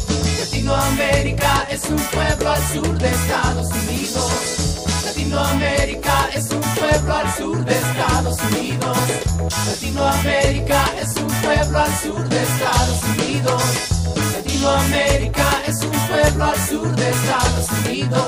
Latinoamérica 0.68 1.66
es 1.70 1.82
un 1.88 1.96
pueblo 1.96 2.50
al 2.50 2.62
sur 2.68 2.98
de 2.98 3.08
Estados 3.08 3.68
Unidos. 3.70 4.84
Latinoamérica 5.06 6.28
es 6.34 6.50
un 6.50 6.60
pueblo 6.60 7.14
al 7.14 7.34
sur 7.34 7.64
de 7.64 7.72
Estados 7.72 8.36
Unidos. 8.52 8.98
Latinoamérica 9.66 10.84
es 11.00 11.16
un 11.16 11.28
pueblo 11.40 11.78
al 11.78 11.96
sur 11.96 12.28
de 12.28 12.42
Estados 12.42 13.02
Unidos. 13.16 13.62
Latinoamérica 14.34 15.48
es 15.66 15.82
un 15.82 15.90
pueblo 16.06 16.44
al 16.44 16.68
sur 16.68 16.96
de 16.96 17.10
Estados 17.10 17.70
Unidos. 17.86 18.26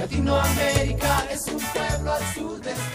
Latinoamérica 0.00 1.26
es 1.32 1.46
un 1.46 1.60
pueblo 1.60 2.12
al 2.12 2.34
sur 2.34 2.60
de 2.60 2.72
Estados 2.72 2.82
Unidos. 2.82 2.93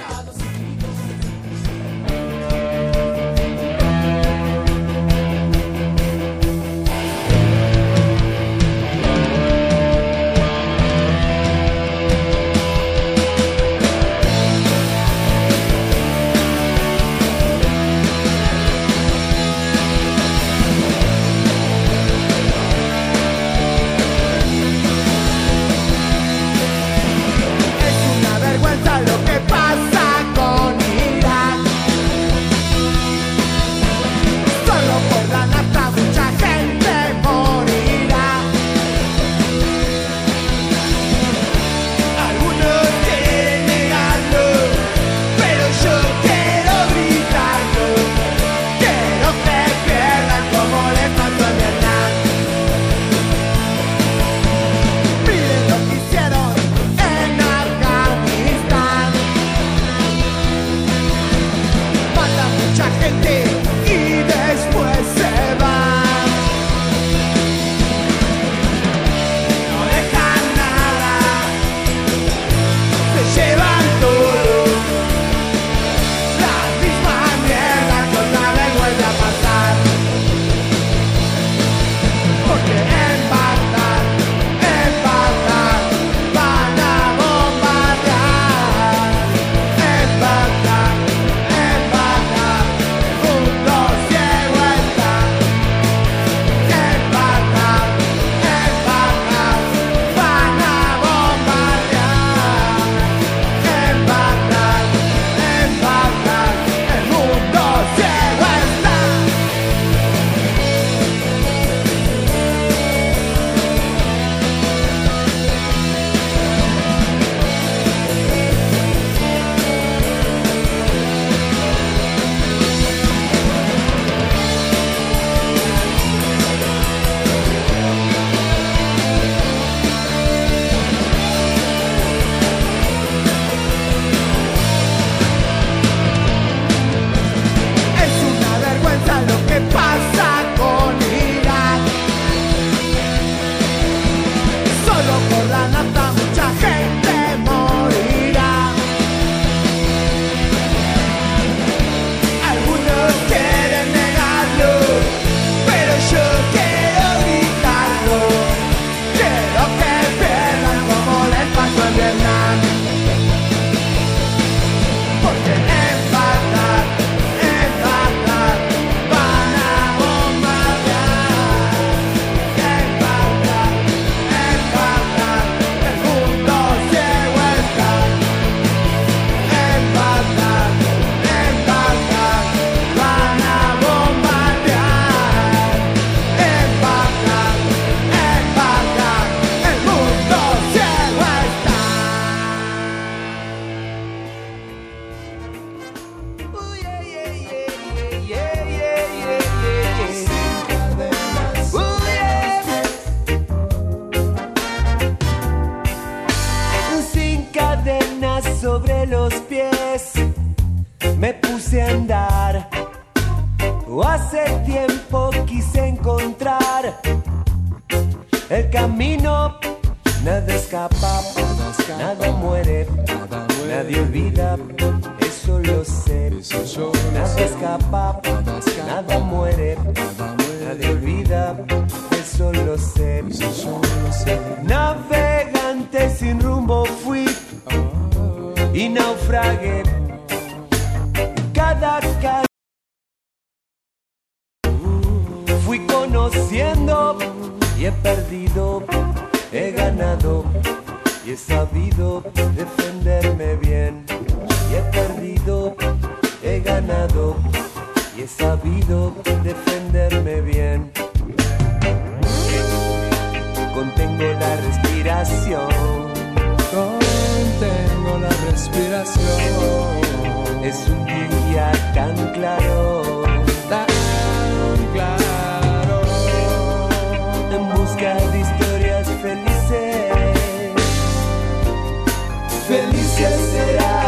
felices 282.70 283.34
serás. 283.52 283.99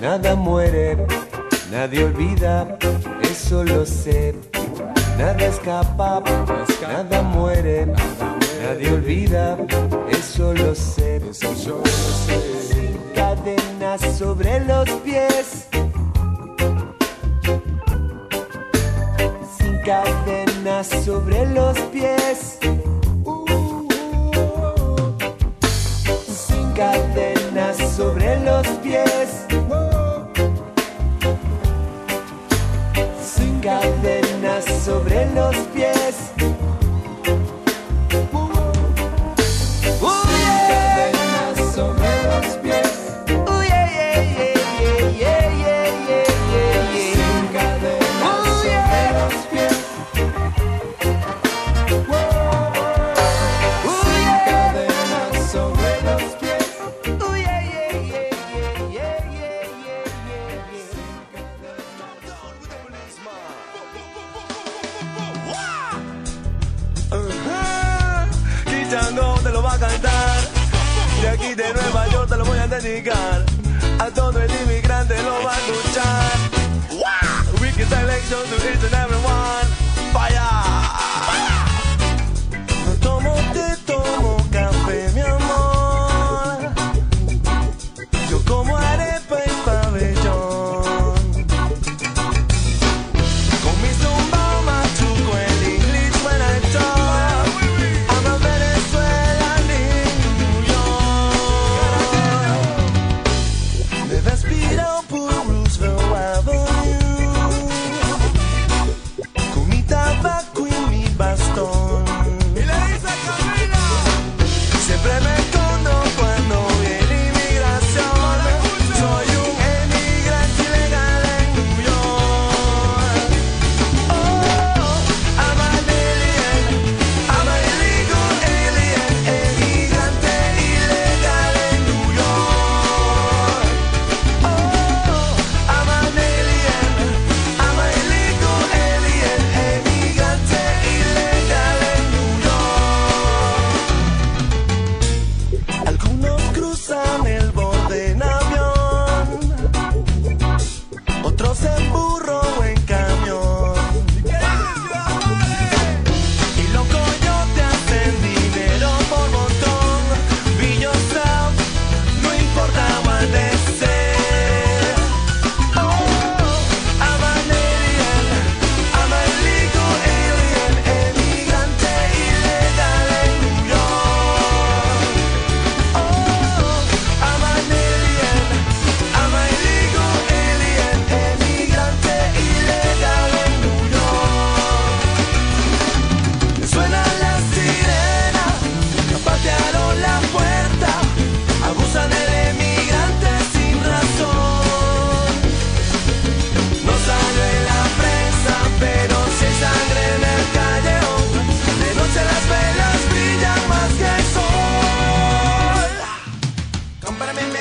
nada 0.00 0.34
muere, 0.34 0.96
nadie 1.70 2.04
olvida, 2.04 2.78
eso 3.22 3.64
lo 3.64 3.84
sé. 3.84 4.34
Nada 5.18 5.46
escapa, 5.46 6.22
nada 6.80 7.22
muere, 7.22 7.86
nadie 8.62 8.92
olvida, 8.92 9.58
eso 10.10 10.54
lo 10.54 10.74
sé. 10.74 11.20
Sin 11.32 12.98
cadenas 13.14 14.00
sobre 14.16 14.60
los 14.60 14.88
pies. 15.04 15.66
Sin 19.58 19.78
cadenas 19.84 20.86
sobre 21.04 21.46
los 21.46 21.78
pies. 21.92 22.58
Uh, 23.24 23.44
uh, 23.50 23.88
uh. 24.34 25.14
Sin 26.26 26.72
cadenas 26.72 27.29
sobre 28.00 28.40
los 28.40 28.66
pies. 28.82 29.46
Sin 33.34 33.60
cadenas 33.60 34.64
sobre 34.86 35.30
los 35.34 35.54
pies. 35.74 36.09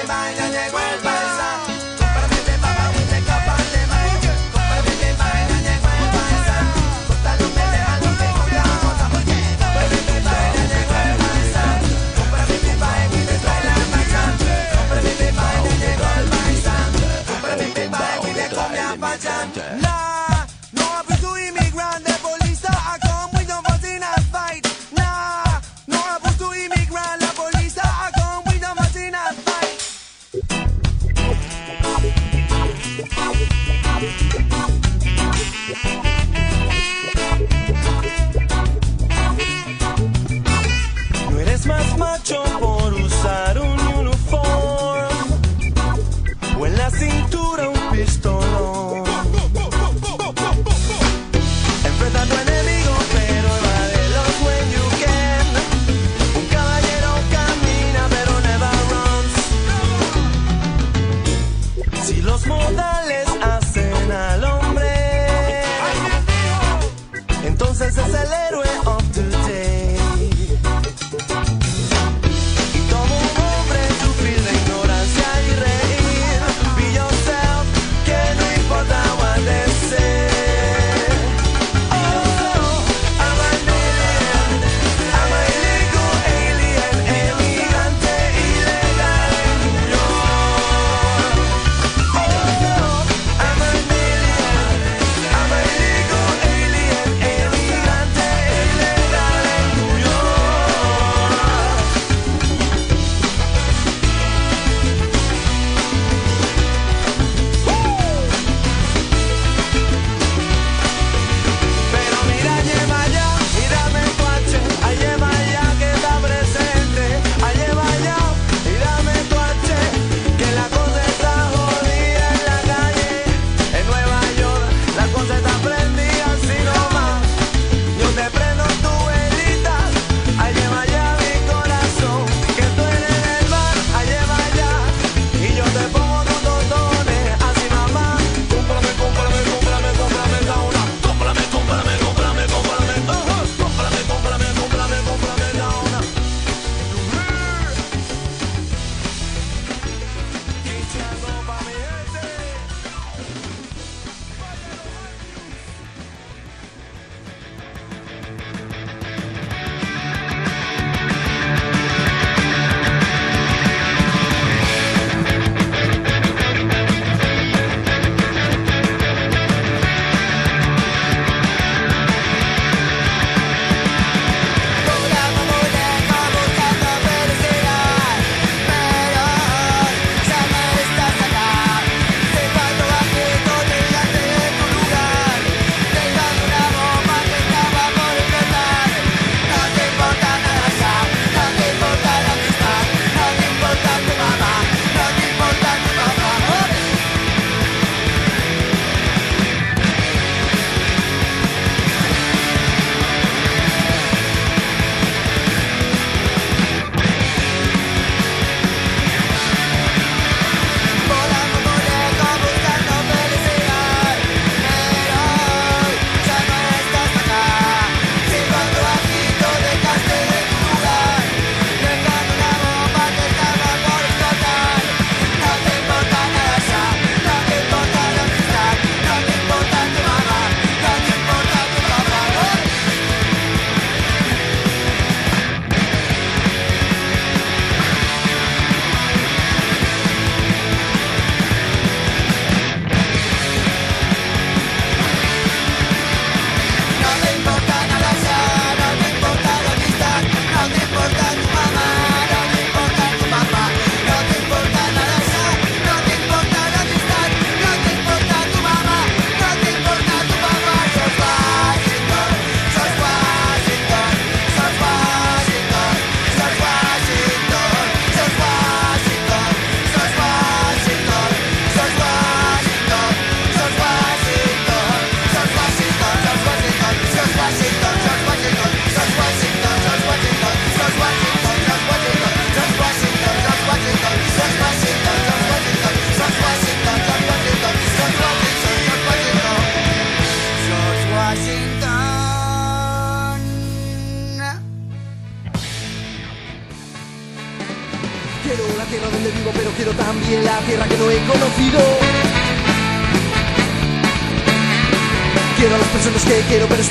Ya 0.10 0.50
llegó 0.50 0.80
el. 0.80 1.79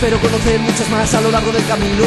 Espero 0.09 0.31
conocer 0.31 0.59
muchas 0.61 0.89
más 0.89 1.15
a 1.15 1.21
lo 1.21 1.31
largo 1.31 1.53
del 1.53 1.67
camino. 1.67 2.05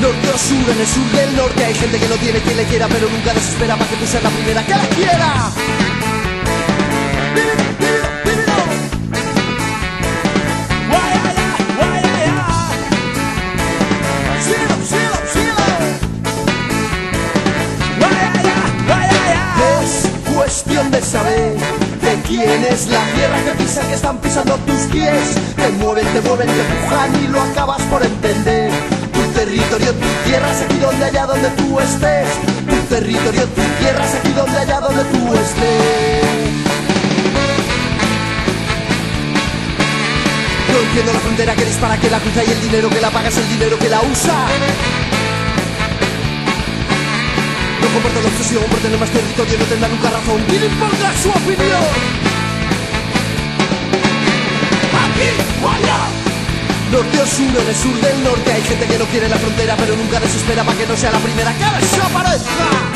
Norte 0.00 0.30
o 0.32 0.38
sur, 0.38 0.70
en 0.70 0.80
el 0.80 0.86
sur 0.86 1.04
del 1.10 1.36
norte 1.36 1.64
hay 1.64 1.74
gente 1.74 1.98
que 1.98 2.06
no 2.06 2.14
tiene 2.14 2.38
quien 2.40 2.56
le 2.56 2.64
quiera, 2.64 2.86
pero 2.86 3.08
nunca 3.08 3.34
desespera 3.34 3.74
para 3.76 3.90
que 3.90 3.96
tú 3.96 4.06
seas 4.06 4.22
la 4.22 4.30
primera 4.30 4.64
que 4.64 4.70
la 4.70 4.86
quiera. 4.88 5.50
Cuestión 20.36 20.90
de 20.90 21.02
saber 21.02 21.83
quién 22.26 22.64
es 22.64 22.88
la 22.88 23.04
tierra 23.14 23.38
que 23.44 23.62
pisan, 23.62 23.86
que 23.88 23.94
están 23.94 24.18
pisando 24.18 24.56
tus 24.66 24.82
pies. 24.92 25.36
Te 25.56 25.68
mueven, 25.78 26.06
te 26.12 26.20
mueven, 26.22 26.48
te 26.48 26.60
empujan 26.60 27.24
y 27.24 27.28
lo 27.28 27.40
acabas 27.40 27.82
por 27.82 28.02
entender. 28.02 28.70
Tu 29.12 29.22
territorio, 29.38 29.92
tu 29.92 30.08
tierra 30.28 30.50
es 30.50 30.62
aquí 30.62 30.78
donde 30.78 31.04
allá 31.04 31.26
donde 31.26 31.48
tú 31.50 31.78
estés. 31.80 32.28
Tu 32.68 32.94
territorio, 32.94 33.42
tu 33.44 33.62
tierra 33.80 34.04
es 34.04 34.14
aquí 34.14 34.32
donde 34.32 34.58
allá 34.58 34.80
donde 34.80 35.04
tú 35.04 35.34
estés. 35.34 36.24
No 40.72 40.80
entiendo 40.80 41.12
la 41.12 41.20
frontera 41.20 41.54
que 41.54 41.64
dispara, 41.64 41.96
que 41.98 42.10
la 42.10 42.18
cruza 42.18 42.44
y 42.44 42.50
el 42.50 42.60
dinero 42.60 42.90
que 42.90 43.00
la 43.00 43.10
paga 43.10 43.28
es 43.28 43.36
el 43.36 43.48
dinero 43.48 43.78
que 43.78 43.88
la 43.88 44.00
usa. 44.02 44.46
No 47.94 48.00
comparto 48.00 48.22
la 48.22 48.28
obsesión 48.28 48.64
por 48.64 48.78
tener 48.80 48.98
más 48.98 49.08
territorio, 49.08 49.56
no 49.56 49.64
tendrá 49.66 49.88
nunca 49.88 50.10
razón. 50.10 50.42
¿Quién 50.48 50.64
importa 50.64 51.12
su 51.22 51.30
opinión? 51.30 51.84
Aquí 54.98 55.30
allá. 55.62 56.00
Norte 56.90 57.20
o 57.20 57.26
sur, 57.26 57.62
en 57.62 57.68
el 57.68 57.76
sur 57.76 57.94
del 58.00 58.24
norte 58.24 58.52
hay 58.52 58.62
gente 58.62 58.86
que 58.88 58.98
no 58.98 59.04
quiere 59.04 59.28
la 59.28 59.36
frontera, 59.36 59.76
pero 59.76 59.94
nunca 59.94 60.18
desespera 60.18 60.64
para 60.64 60.76
que 60.76 60.86
no 60.88 60.96
sea 60.96 61.12
la 61.12 61.20
primera 61.20 61.52
que 61.54 61.86
desaparezca. 61.86 62.93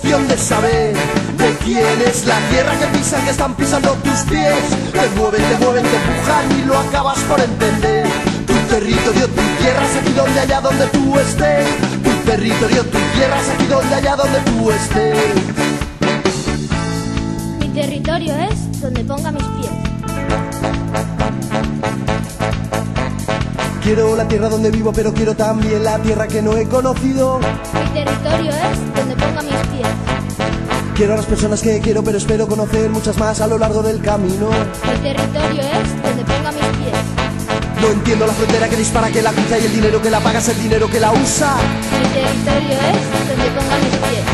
Cuestión 0.00 0.28
de 0.28 0.38
saber 0.38 0.94
de 1.36 1.56
quién 1.62 2.00
es 2.06 2.24
la 2.24 2.38
tierra 2.48 2.72
que 2.78 2.86
pisan, 2.98 3.22
que 3.24 3.30
están 3.30 3.54
pisando 3.54 3.92
tus 4.02 4.20
pies. 4.30 4.54
Te 4.92 5.08
mueven, 5.18 5.42
te 5.42 5.64
mueven, 5.64 5.84
te 5.84 5.96
empujan 5.96 6.58
y 6.58 6.64
lo 6.64 6.78
acabas 6.78 7.18
por 7.20 7.38
entender. 7.40 8.06
Tu 8.46 8.54
territorio, 8.74 9.26
tu 9.28 9.42
tierra 9.60 9.84
es 9.84 9.96
aquí 9.96 10.12
donde 10.12 10.40
allá 10.40 10.60
donde 10.60 10.86
tú 10.86 11.18
estés. 11.18 11.66
Tu 12.02 12.10
territorio, 12.30 12.82
tu 12.84 12.98
tierra 13.14 13.40
es 13.40 13.48
aquí 13.50 13.66
donde 13.66 13.94
allá 13.94 14.16
donde 14.16 14.38
tú 14.40 14.70
estés. 14.70 15.34
Mi 17.58 17.68
territorio 17.68 18.34
es 18.36 18.80
donde 18.80 19.04
ponga 19.04 19.32
mis 19.32 19.44
pies. 19.44 19.79
Quiero 23.82 24.14
la 24.14 24.28
tierra 24.28 24.48
donde 24.50 24.70
vivo, 24.70 24.92
pero 24.92 25.12
quiero 25.12 25.34
también 25.34 25.82
la 25.82 25.98
tierra 25.98 26.28
que 26.28 26.42
no 26.42 26.54
he 26.54 26.68
conocido. 26.68 27.38
Mi 27.38 27.90
territorio 27.90 28.50
es 28.50 28.94
donde 28.94 29.16
ponga 29.16 29.42
mis 29.42 29.54
pies. 29.72 29.88
Quiero 30.94 31.14
a 31.14 31.16
las 31.16 31.24
personas 31.24 31.62
que 31.62 31.80
quiero, 31.80 32.04
pero 32.04 32.18
espero 32.18 32.46
conocer 32.46 32.90
muchas 32.90 33.16
más 33.16 33.40
a 33.40 33.46
lo 33.46 33.56
largo 33.56 33.82
del 33.82 34.02
camino. 34.02 34.50
Mi 34.84 34.98
territorio 35.00 35.62
es 35.62 36.02
donde 36.02 36.24
ponga 36.24 36.52
mis 36.52 36.64
pies. 36.76 36.98
No 37.80 37.88
entiendo 37.88 38.26
la 38.26 38.34
frontera 38.34 38.68
que 38.68 38.76
dispara, 38.76 39.08
que 39.10 39.22
la 39.22 39.32
cruza 39.32 39.58
y 39.58 39.64
el 39.64 39.72
dinero 39.72 40.02
que 40.02 40.10
la 40.10 40.20
paga 40.20 40.40
es 40.40 40.48
el 40.48 40.62
dinero 40.62 40.86
que 40.90 41.00
la 41.00 41.12
usa. 41.12 41.56
Mi 41.96 42.08
territorio 42.08 42.76
es 42.84 43.28
donde 43.28 43.48
ponga 43.56 43.76
mis 43.78 43.96
pies. 43.96 44.24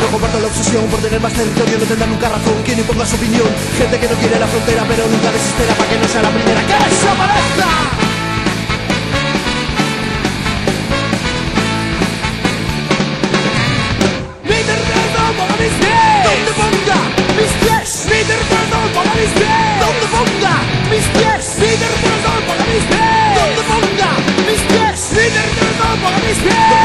No 0.00 0.06
comparto 0.10 0.40
la 0.40 0.46
obsesión 0.46 0.86
por 0.86 0.98
tener 1.00 1.20
más 1.20 1.32
territorio, 1.34 1.76
no 1.78 1.84
tendrá 1.84 2.06
nunca 2.06 2.28
razón 2.30 2.54
quien 2.64 2.78
imponga 2.78 3.04
su 3.04 3.16
opinión. 3.16 3.48
Gente 3.76 4.00
que 4.00 4.08
no 4.08 4.14
quiere 4.14 4.40
la 4.40 4.46
frontera, 4.46 4.82
pero 4.88 5.04
nunca 5.06 5.30
desespera 5.30 5.74
para 5.74 5.90
que 5.90 5.98
no 5.98 6.08
sea 6.08 6.22
la 6.22 6.30
primera 6.30 6.60
que 6.64 6.88
desaparezca. 6.88 8.07
Donde 16.38 16.52
ponga 16.52 17.00
mis 17.36 17.50
pies. 17.62 18.06
Mi 18.06 18.22
territorio 18.22 18.92
para 18.94 19.12
mis 19.14 19.30
pies. 19.30 19.48
Donde 19.80 20.06
ponga 20.06 20.54
mis 20.88 21.04
pies. 21.08 21.58
Mi 21.58 21.66
territorio 21.66 22.46
para 22.46 22.64
mis 22.66 22.84
pies. 22.84 23.34
Donde 23.34 23.62
ponga 23.66 24.10
mis 24.46 24.60
pies. 24.70 25.12
Mi 25.14 25.30
pies. 26.42 26.77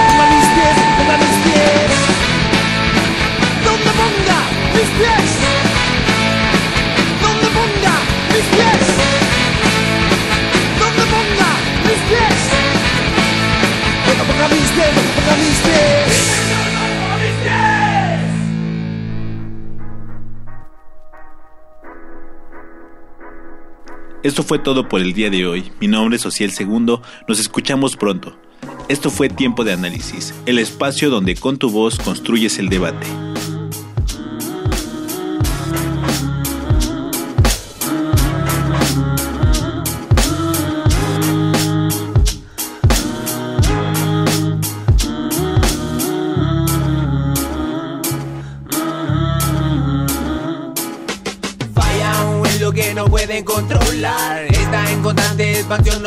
Esto 24.33 24.41
fue 24.41 24.57
todo 24.57 24.89
por 24.89 24.99
el 24.99 25.13
día 25.13 25.29
de 25.29 25.45
hoy. 25.45 25.71
Mi 25.79 25.85
nombre 25.85 26.15
es 26.15 26.23
Social 26.23 26.49
Segundo. 26.49 27.03
Nos 27.27 27.39
escuchamos 27.39 27.95
pronto. 27.95 28.35
Esto 28.89 29.11
fue 29.11 29.29
Tiempo 29.29 29.63
de 29.63 29.73
Análisis, 29.73 30.33
el 30.47 30.57
espacio 30.57 31.11
donde 31.11 31.35
con 31.35 31.57
tu 31.57 31.69
voz 31.69 31.99
construyes 31.99 32.57
el 32.57 32.67
debate. 32.67 33.05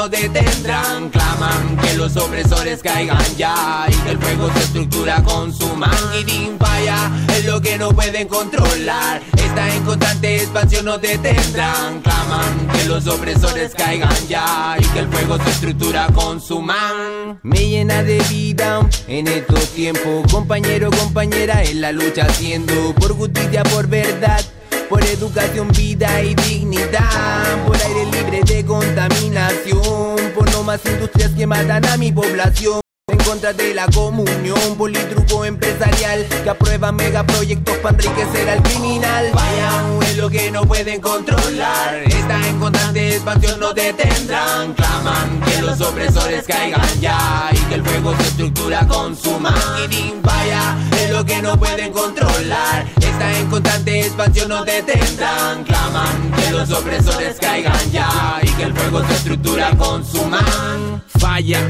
Detendrán. 0.09 1.11
Claman 1.11 1.77
que 1.83 1.95
los 1.95 2.17
opresores 2.17 2.83
caigan 2.83 3.37
ya 3.37 3.87
y 3.89 3.95
que 3.95 4.11
el 4.11 4.19
fuego 4.19 4.51
se 4.53 4.61
estructura 4.61 5.23
con 5.23 5.53
su 5.53 5.69
manguidín. 5.75 6.59
Falla 6.59 7.11
es 7.37 7.45
lo 7.45 7.61
que 7.61 7.79
no 7.79 7.91
pueden 7.91 8.29
controlar. 8.29 9.23
Está 9.37 9.75
en 9.75 9.85
constante 9.85 10.37
expansión, 10.37 10.85
no 10.85 10.99
detendrán. 10.99 12.01
Claman 12.03 12.69
que 12.73 12.85
los 12.87 13.07
opresores 13.07 13.75
caigan 13.75 14.29
ya 14.29 14.77
y 14.79 14.85
que 14.87 14.99
el 15.01 15.09
fuego 15.09 15.39
se 15.45 15.51
estructura 15.51 16.09
con 16.15 16.41
su 16.41 16.61
man. 16.61 17.41
Me 17.43 17.69
llena 17.69 18.03
de 18.03 18.19
vida 18.31 18.87
en 19.07 19.29
estos 19.29 19.71
tiempos, 19.71 20.31
compañero, 20.33 20.91
compañera, 20.91 21.63
en 21.63 21.81
la 21.81 21.93
lucha 21.93 22.27
haciendo 22.27 22.95
por 22.95 23.17
justicia, 23.17 23.63
por 23.65 23.87
verdad 23.87 24.45
por 24.89 25.03
educación, 25.05 25.68
vida 25.68 26.22
y 26.22 26.34
dignidad, 26.34 27.66
por 27.66 27.76
aire 27.76 28.07
libre 28.07 28.41
de 28.43 28.64
contaminación, 28.64 30.32
por 30.34 30.51
no 30.53 30.62
más 30.62 30.84
industrias 30.87 31.30
que 31.32 31.47
matan 31.47 31.84
a 31.87 31.97
mi 31.97 32.12
población. 32.12 32.86
Contra 33.27 33.53
de 33.53 33.74
la 33.74 33.87
comunión, 33.89 34.77
politruco 34.79 35.45
empresarial 35.45 36.24
que 36.45 36.49
aprueba 36.49 36.93
megaproyectos 36.93 37.77
para 37.79 37.97
enriquecer 37.97 38.49
al 38.49 38.62
criminal. 38.62 39.31
Vaya, 39.35 40.09
es 40.09 40.16
lo 40.16 40.31
que 40.31 40.49
no 40.53 40.62
pueden 40.62 41.01
controlar. 41.01 42.05
Está 42.07 42.47
en 42.47 42.61
constante 42.61 43.16
expansión, 43.16 43.59
no 43.59 43.72
detendrán. 43.72 44.74
Claman 44.74 45.41
que 45.41 45.61
los 45.61 45.81
opresores 45.81 46.45
caigan 46.45 47.01
ya 47.01 47.51
y 47.51 47.57
que 47.68 47.74
el 47.74 47.85
fuego 47.85 48.14
se 48.16 48.22
estructura 48.22 48.87
con 48.87 49.16
su 49.16 49.41
manguidín. 49.41 50.22
Vaya, 50.22 50.77
es 50.93 51.11
lo 51.11 51.24
que 51.24 51.43
no 51.43 51.59
pueden 51.59 51.93
controlar. 51.93 52.87
Está 53.01 53.39
en 53.39 53.47
constante 53.49 54.01
expansión, 54.03 54.49
no 54.51 54.64
detendrán. 54.64 55.64
Claman 55.64 56.31
que 56.37 56.53
los 56.53 56.70
opresores 56.70 57.39
caigan 57.41 57.91
ya 57.91 58.39
y 58.41 58.49
que 58.51 58.62
el 58.62 58.72
fuego 58.72 59.05
se 59.09 59.14
estructura 59.14 59.70
con 59.77 60.07
su 60.07 60.24
man. 60.27 61.03
Falla, 61.18 61.61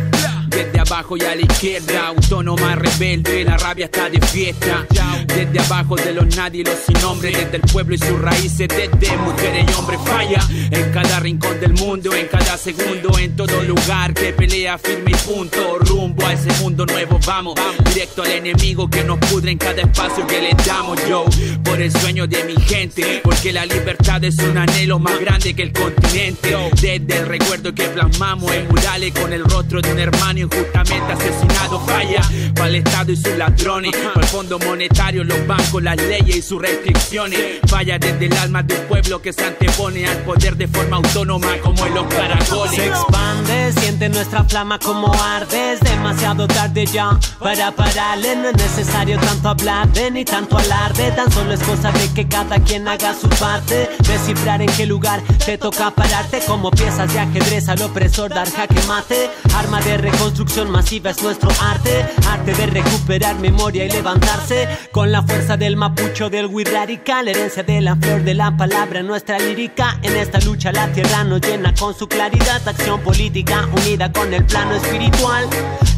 Desde 0.57 0.80
abajo 0.80 1.18
y 1.18 1.20
a 1.20 1.34
la 1.34 1.42
izquierda, 1.42 2.07
autónoma 2.07 2.76
rebelde, 2.76 3.44
la 3.44 3.59
rabia 3.59 3.84
está 3.84 4.09
de 4.09 4.18
fiesta. 4.22 4.86
Desde 5.26 5.61
abajo 5.61 5.96
de 5.96 6.14
los 6.14 6.34
nadie, 6.34 6.64
los 6.64 6.78
sin 6.78 6.98
nombre, 7.02 7.30
desde 7.30 7.57
el 7.59 7.62
pueblo 7.70 7.94
y 7.94 7.98
sus 7.98 8.18
raíces, 8.18 8.66
desde 8.66 9.16
mujeres 9.18 9.66
y 9.68 9.74
hombres 9.74 10.00
falla. 10.07 10.40
En 10.70 10.92
cada 10.92 11.20
rincón 11.20 11.61
del 11.61 11.74
mundo, 11.74 12.14
en 12.14 12.26
cada 12.28 12.57
segundo, 12.57 13.18
en 13.18 13.36
todo 13.36 13.62
lugar 13.64 14.14
que 14.14 14.32
pelea 14.32 14.78
firme 14.78 15.11
y 15.11 15.14
punto. 15.28 15.78
Rumbo 15.80 16.24
a 16.24 16.32
ese 16.32 16.50
mundo 16.62 16.86
nuevo, 16.86 17.20
vamos, 17.26 17.54
directo 17.92 18.22
al 18.22 18.30
enemigo 18.30 18.88
que 18.88 19.04
nos 19.04 19.18
pudre 19.18 19.50
en 19.50 19.59
cada 19.59 19.82
espacio 19.82 20.26
que 20.26 20.40
le 20.40 20.54
damos 20.66 20.98
yo. 21.07 21.26
Por 21.64 21.82
el 21.82 21.92
sueño 21.92 22.26
de 22.26 22.44
mi 22.44 22.57
gente, 22.62 23.20
porque 23.22 23.52
la 23.52 23.66
libertad 23.66 24.24
es 24.24 24.38
un 24.38 24.57
anhelo 24.57 24.98
más 24.98 25.20
grande 25.20 25.54
que 25.54 25.64
el 25.64 25.72
continente. 25.74 26.57
Desde 26.80 27.18
el 27.18 27.26
recuerdo 27.26 27.74
que 27.74 27.84
plasmamos 27.88 28.50
en 28.52 28.66
murales 28.68 29.12
con 29.12 29.34
el 29.34 29.44
rostro 29.44 29.82
de 29.82 29.92
un 29.92 29.98
hermano 29.98 30.45
injustamente 30.47 31.12
asesinado, 31.12 31.80
falla. 31.80 32.22
Para 32.55 32.68
el 32.68 32.76
Estado 32.76 33.12
y 33.12 33.16
sus 33.16 33.36
ladrones, 33.36 33.94
para 33.97 34.20
el 34.20 34.26
Fondo 34.26 34.59
Monetario, 34.59 35.24
los 35.24 35.47
bancos, 35.47 35.82
las 35.82 35.97
leyes 35.97 36.36
y 36.36 36.42
sus 36.42 36.61
restricciones. 36.61 37.61
Falla 37.66 37.99
desde 37.99 38.26
el 38.26 38.36
alma 38.36 38.62
de 38.62 38.74
un 38.74 38.86
pueblo 38.86 39.20
que 39.20 39.32
se 39.32 39.44
antepone 39.44 40.07
al 40.07 40.18
poder 40.18 40.57
de 40.57 40.68
forma 40.68 40.97
autónoma 40.97 41.59
como 41.62 41.86
en 41.86 41.94
los 41.94 42.07
caracoles. 42.07 42.74
Se 42.74 42.86
expande, 42.86 43.72
siente 43.80 44.09
nuestra 44.09 44.44
flama 44.44 44.78
como 44.78 45.12
arde. 45.12 45.74
Es 45.74 45.80
demasiado 45.80 46.47
tarde 46.47 46.86
ya 46.86 47.18
para 47.38 47.72
pararle. 47.72 48.36
No 48.36 48.49
es 48.49 48.57
necesario 48.57 49.18
tanto 49.18 49.49
hablar 49.51 49.88
de 49.92 50.11
ni 50.11 50.24
tanto 50.24 50.57
alarde. 50.59 51.11
Tan 51.12 51.30
solo 51.30 51.53
es 51.53 51.61
cosa 51.61 51.92
de 51.92 52.12
que 52.14 52.26
cada 52.26 52.59
quien 52.61 52.88
haga 52.88 53.14
su 53.14 53.28
parte. 53.28 53.88
Descifrar 54.07 54.62
en 54.62 54.70
qué 54.76 54.86
lugar 54.86 55.22
te 55.44 55.59
toca 55.59 55.90
pararte. 55.90 56.40
Como 56.47 56.70
piezas 56.70 57.12
de 57.12 57.20
ajedrez 57.20 57.68
al 57.68 57.82
opresor 57.82 58.30
dar 58.32 58.51
jaque 58.51 58.80
mate. 58.86 59.30
Arma 59.55 59.80
de 59.80 59.97
reconstrucción 60.27 60.72
masiva 60.72 61.11
es 61.11 61.22
nuestro 61.22 61.49
arte. 61.62 62.05
Arte 62.29 62.53
de 62.53 62.66
recuperar 62.66 63.37
memoria 63.39 63.85
y 63.85 63.91
levantarse. 63.91 64.68
Con 64.91 65.12
la 65.12 65.22
fuerza 65.22 65.57
del 65.57 65.77
mapucho 65.77 66.29
del 66.29 66.47
Wii 66.47 66.64
radical. 66.64 67.29
Herencia 67.29 67.62
de 67.62 67.81
la 67.81 67.95
flor 67.95 68.22
de 68.22 68.35
la 68.35 68.57
palabra, 68.57 69.05
nuestra 69.05 69.39
lírica. 69.39 70.01
En 70.03 70.16
esta 70.16 70.41
lucha 70.41 70.72
la 70.72 70.91
tierra 70.91 71.22
nos 71.22 71.41
llena 71.41 71.72
con 71.74 71.95
su 71.95 72.09
claridad. 72.09 72.66
Acción 72.66 73.01
política 73.03 73.68
unida 73.72 74.11
con 74.11 74.35
el 74.35 74.45
plano 74.45 74.74
espiritual. 74.74 75.49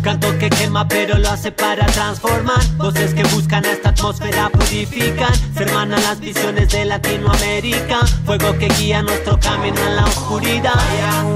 Canto 0.03 0.39
que 0.39 0.51
quema 0.51 0.87
pero 0.87 1.17
lo 1.17 1.31
hace 1.31 1.51
para 1.51 1.87
transformar. 1.87 2.63
Voces 2.77 3.15
que 3.15 3.23
buscan 3.25 3.65
esta 3.65 3.89
atmósfera 3.91 4.51
purifican. 4.51 5.35
Se 5.57 5.63
hermanan 5.63 6.03
las 6.03 6.21
visiones 6.21 6.69
de 6.69 6.85
Latinoamérica. 6.85 8.05
Fuego 8.27 8.59
que 8.59 8.69
guía 8.79 9.03
nuestro 9.03 9.41
camino 9.41 9.81
en 9.87 9.97
la 9.97 10.05
oscuridad. 10.05 10.75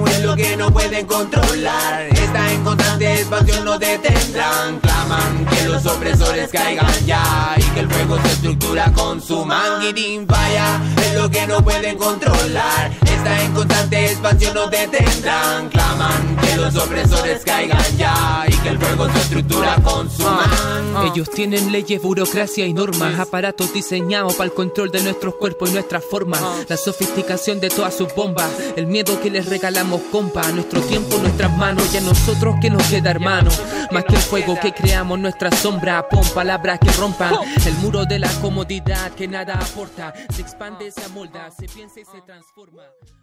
Es 0.08 0.22
lo 0.22 0.36
que 0.36 0.58
no 0.58 0.70
pueden 0.70 1.06
controlar. 1.06 2.02
Está 2.12 2.52
en 2.52 2.62
constante 2.82 3.14
expansión, 3.14 3.64
no 3.64 3.78
detendrán. 3.78 4.80
Claman 4.80 5.46
que 5.46 5.68
los 5.68 5.86
opresores 5.86 6.50
caigan 6.50 7.06
ya 7.06 7.54
y 7.56 7.62
que 7.62 7.80
el 7.80 7.90
fuego 7.90 8.18
se 8.22 8.28
estructura 8.28 8.92
con 8.92 9.20
su 9.20 9.44
manguitín 9.44 10.26
falla. 10.26 10.80
Es 10.96 11.14
lo 11.14 11.30
que 11.30 11.46
no 11.46 11.62
pueden 11.62 11.96
controlar. 11.96 12.90
Está 13.22 13.40
en 13.44 13.52
constante 13.52 14.04
expansión, 14.06 14.54
no 14.54 14.66
detendrán. 14.66 15.68
Claman 15.68 16.36
que 16.38 16.56
los 16.56 16.74
opresores 16.74 17.44
caigan 17.44 17.96
ya 17.96 18.44
y 18.48 18.52
que 18.52 18.70
el 18.70 18.78
fuego 18.80 19.08
se 19.12 19.18
estructura 19.18 19.76
con 19.76 20.10
su 20.10 20.24
man. 20.24 21.06
Ellos 21.06 21.30
tienen 21.30 21.70
leyes, 21.70 22.02
burocracia 22.02 22.66
y 22.66 22.72
normas, 22.72 23.20
aparatos 23.20 23.72
diseñados 23.72 24.34
para 24.34 24.46
el 24.46 24.54
control 24.54 24.90
de 24.90 25.02
nuestros 25.02 25.36
cuerpos 25.36 25.70
y 25.70 25.74
nuestras 25.74 26.04
formas, 26.04 26.42
la 26.68 26.76
sofisticación 26.76 27.60
de 27.60 27.70
todas 27.70 27.94
sus 27.94 28.12
bombas, 28.14 28.50
el 28.76 28.88
miedo 28.88 29.20
que 29.20 29.30
les 29.30 29.46
regalamos, 29.46 30.00
compa, 30.10 30.50
nuestro 30.50 30.80
tiempo, 30.80 31.16
nuestras 31.18 31.56
manos 31.56 31.94
y 31.94 31.98
a 31.98 32.00
nosotros 32.00 32.56
que 32.60 32.70
nos 32.70 32.82
queda 32.88 33.10
hermano, 33.10 33.50
más 33.92 34.04
que 34.04 34.16
el 34.16 34.20
fuego 34.20 34.58
que 34.60 34.72
creamos, 34.72 35.18
nuestra 35.18 35.50
sombra, 35.52 36.08
pon 36.08 36.24
palabras 36.34 36.80
que 36.80 36.90
rompan 36.92 37.34
el 37.64 37.74
muro 37.74 38.04
de 38.04 38.18
la 38.18 38.28
comodidad 38.40 39.12
que 39.12 39.28
nada 39.28 39.54
aporta, 39.54 40.12
se 40.34 40.42
expande, 40.42 40.90
se 40.90 41.04
amolda, 41.04 41.50
se 41.52 41.68
piensa 41.68 42.00
y 42.00 42.04
se 42.04 42.20
transforma. 42.22 42.82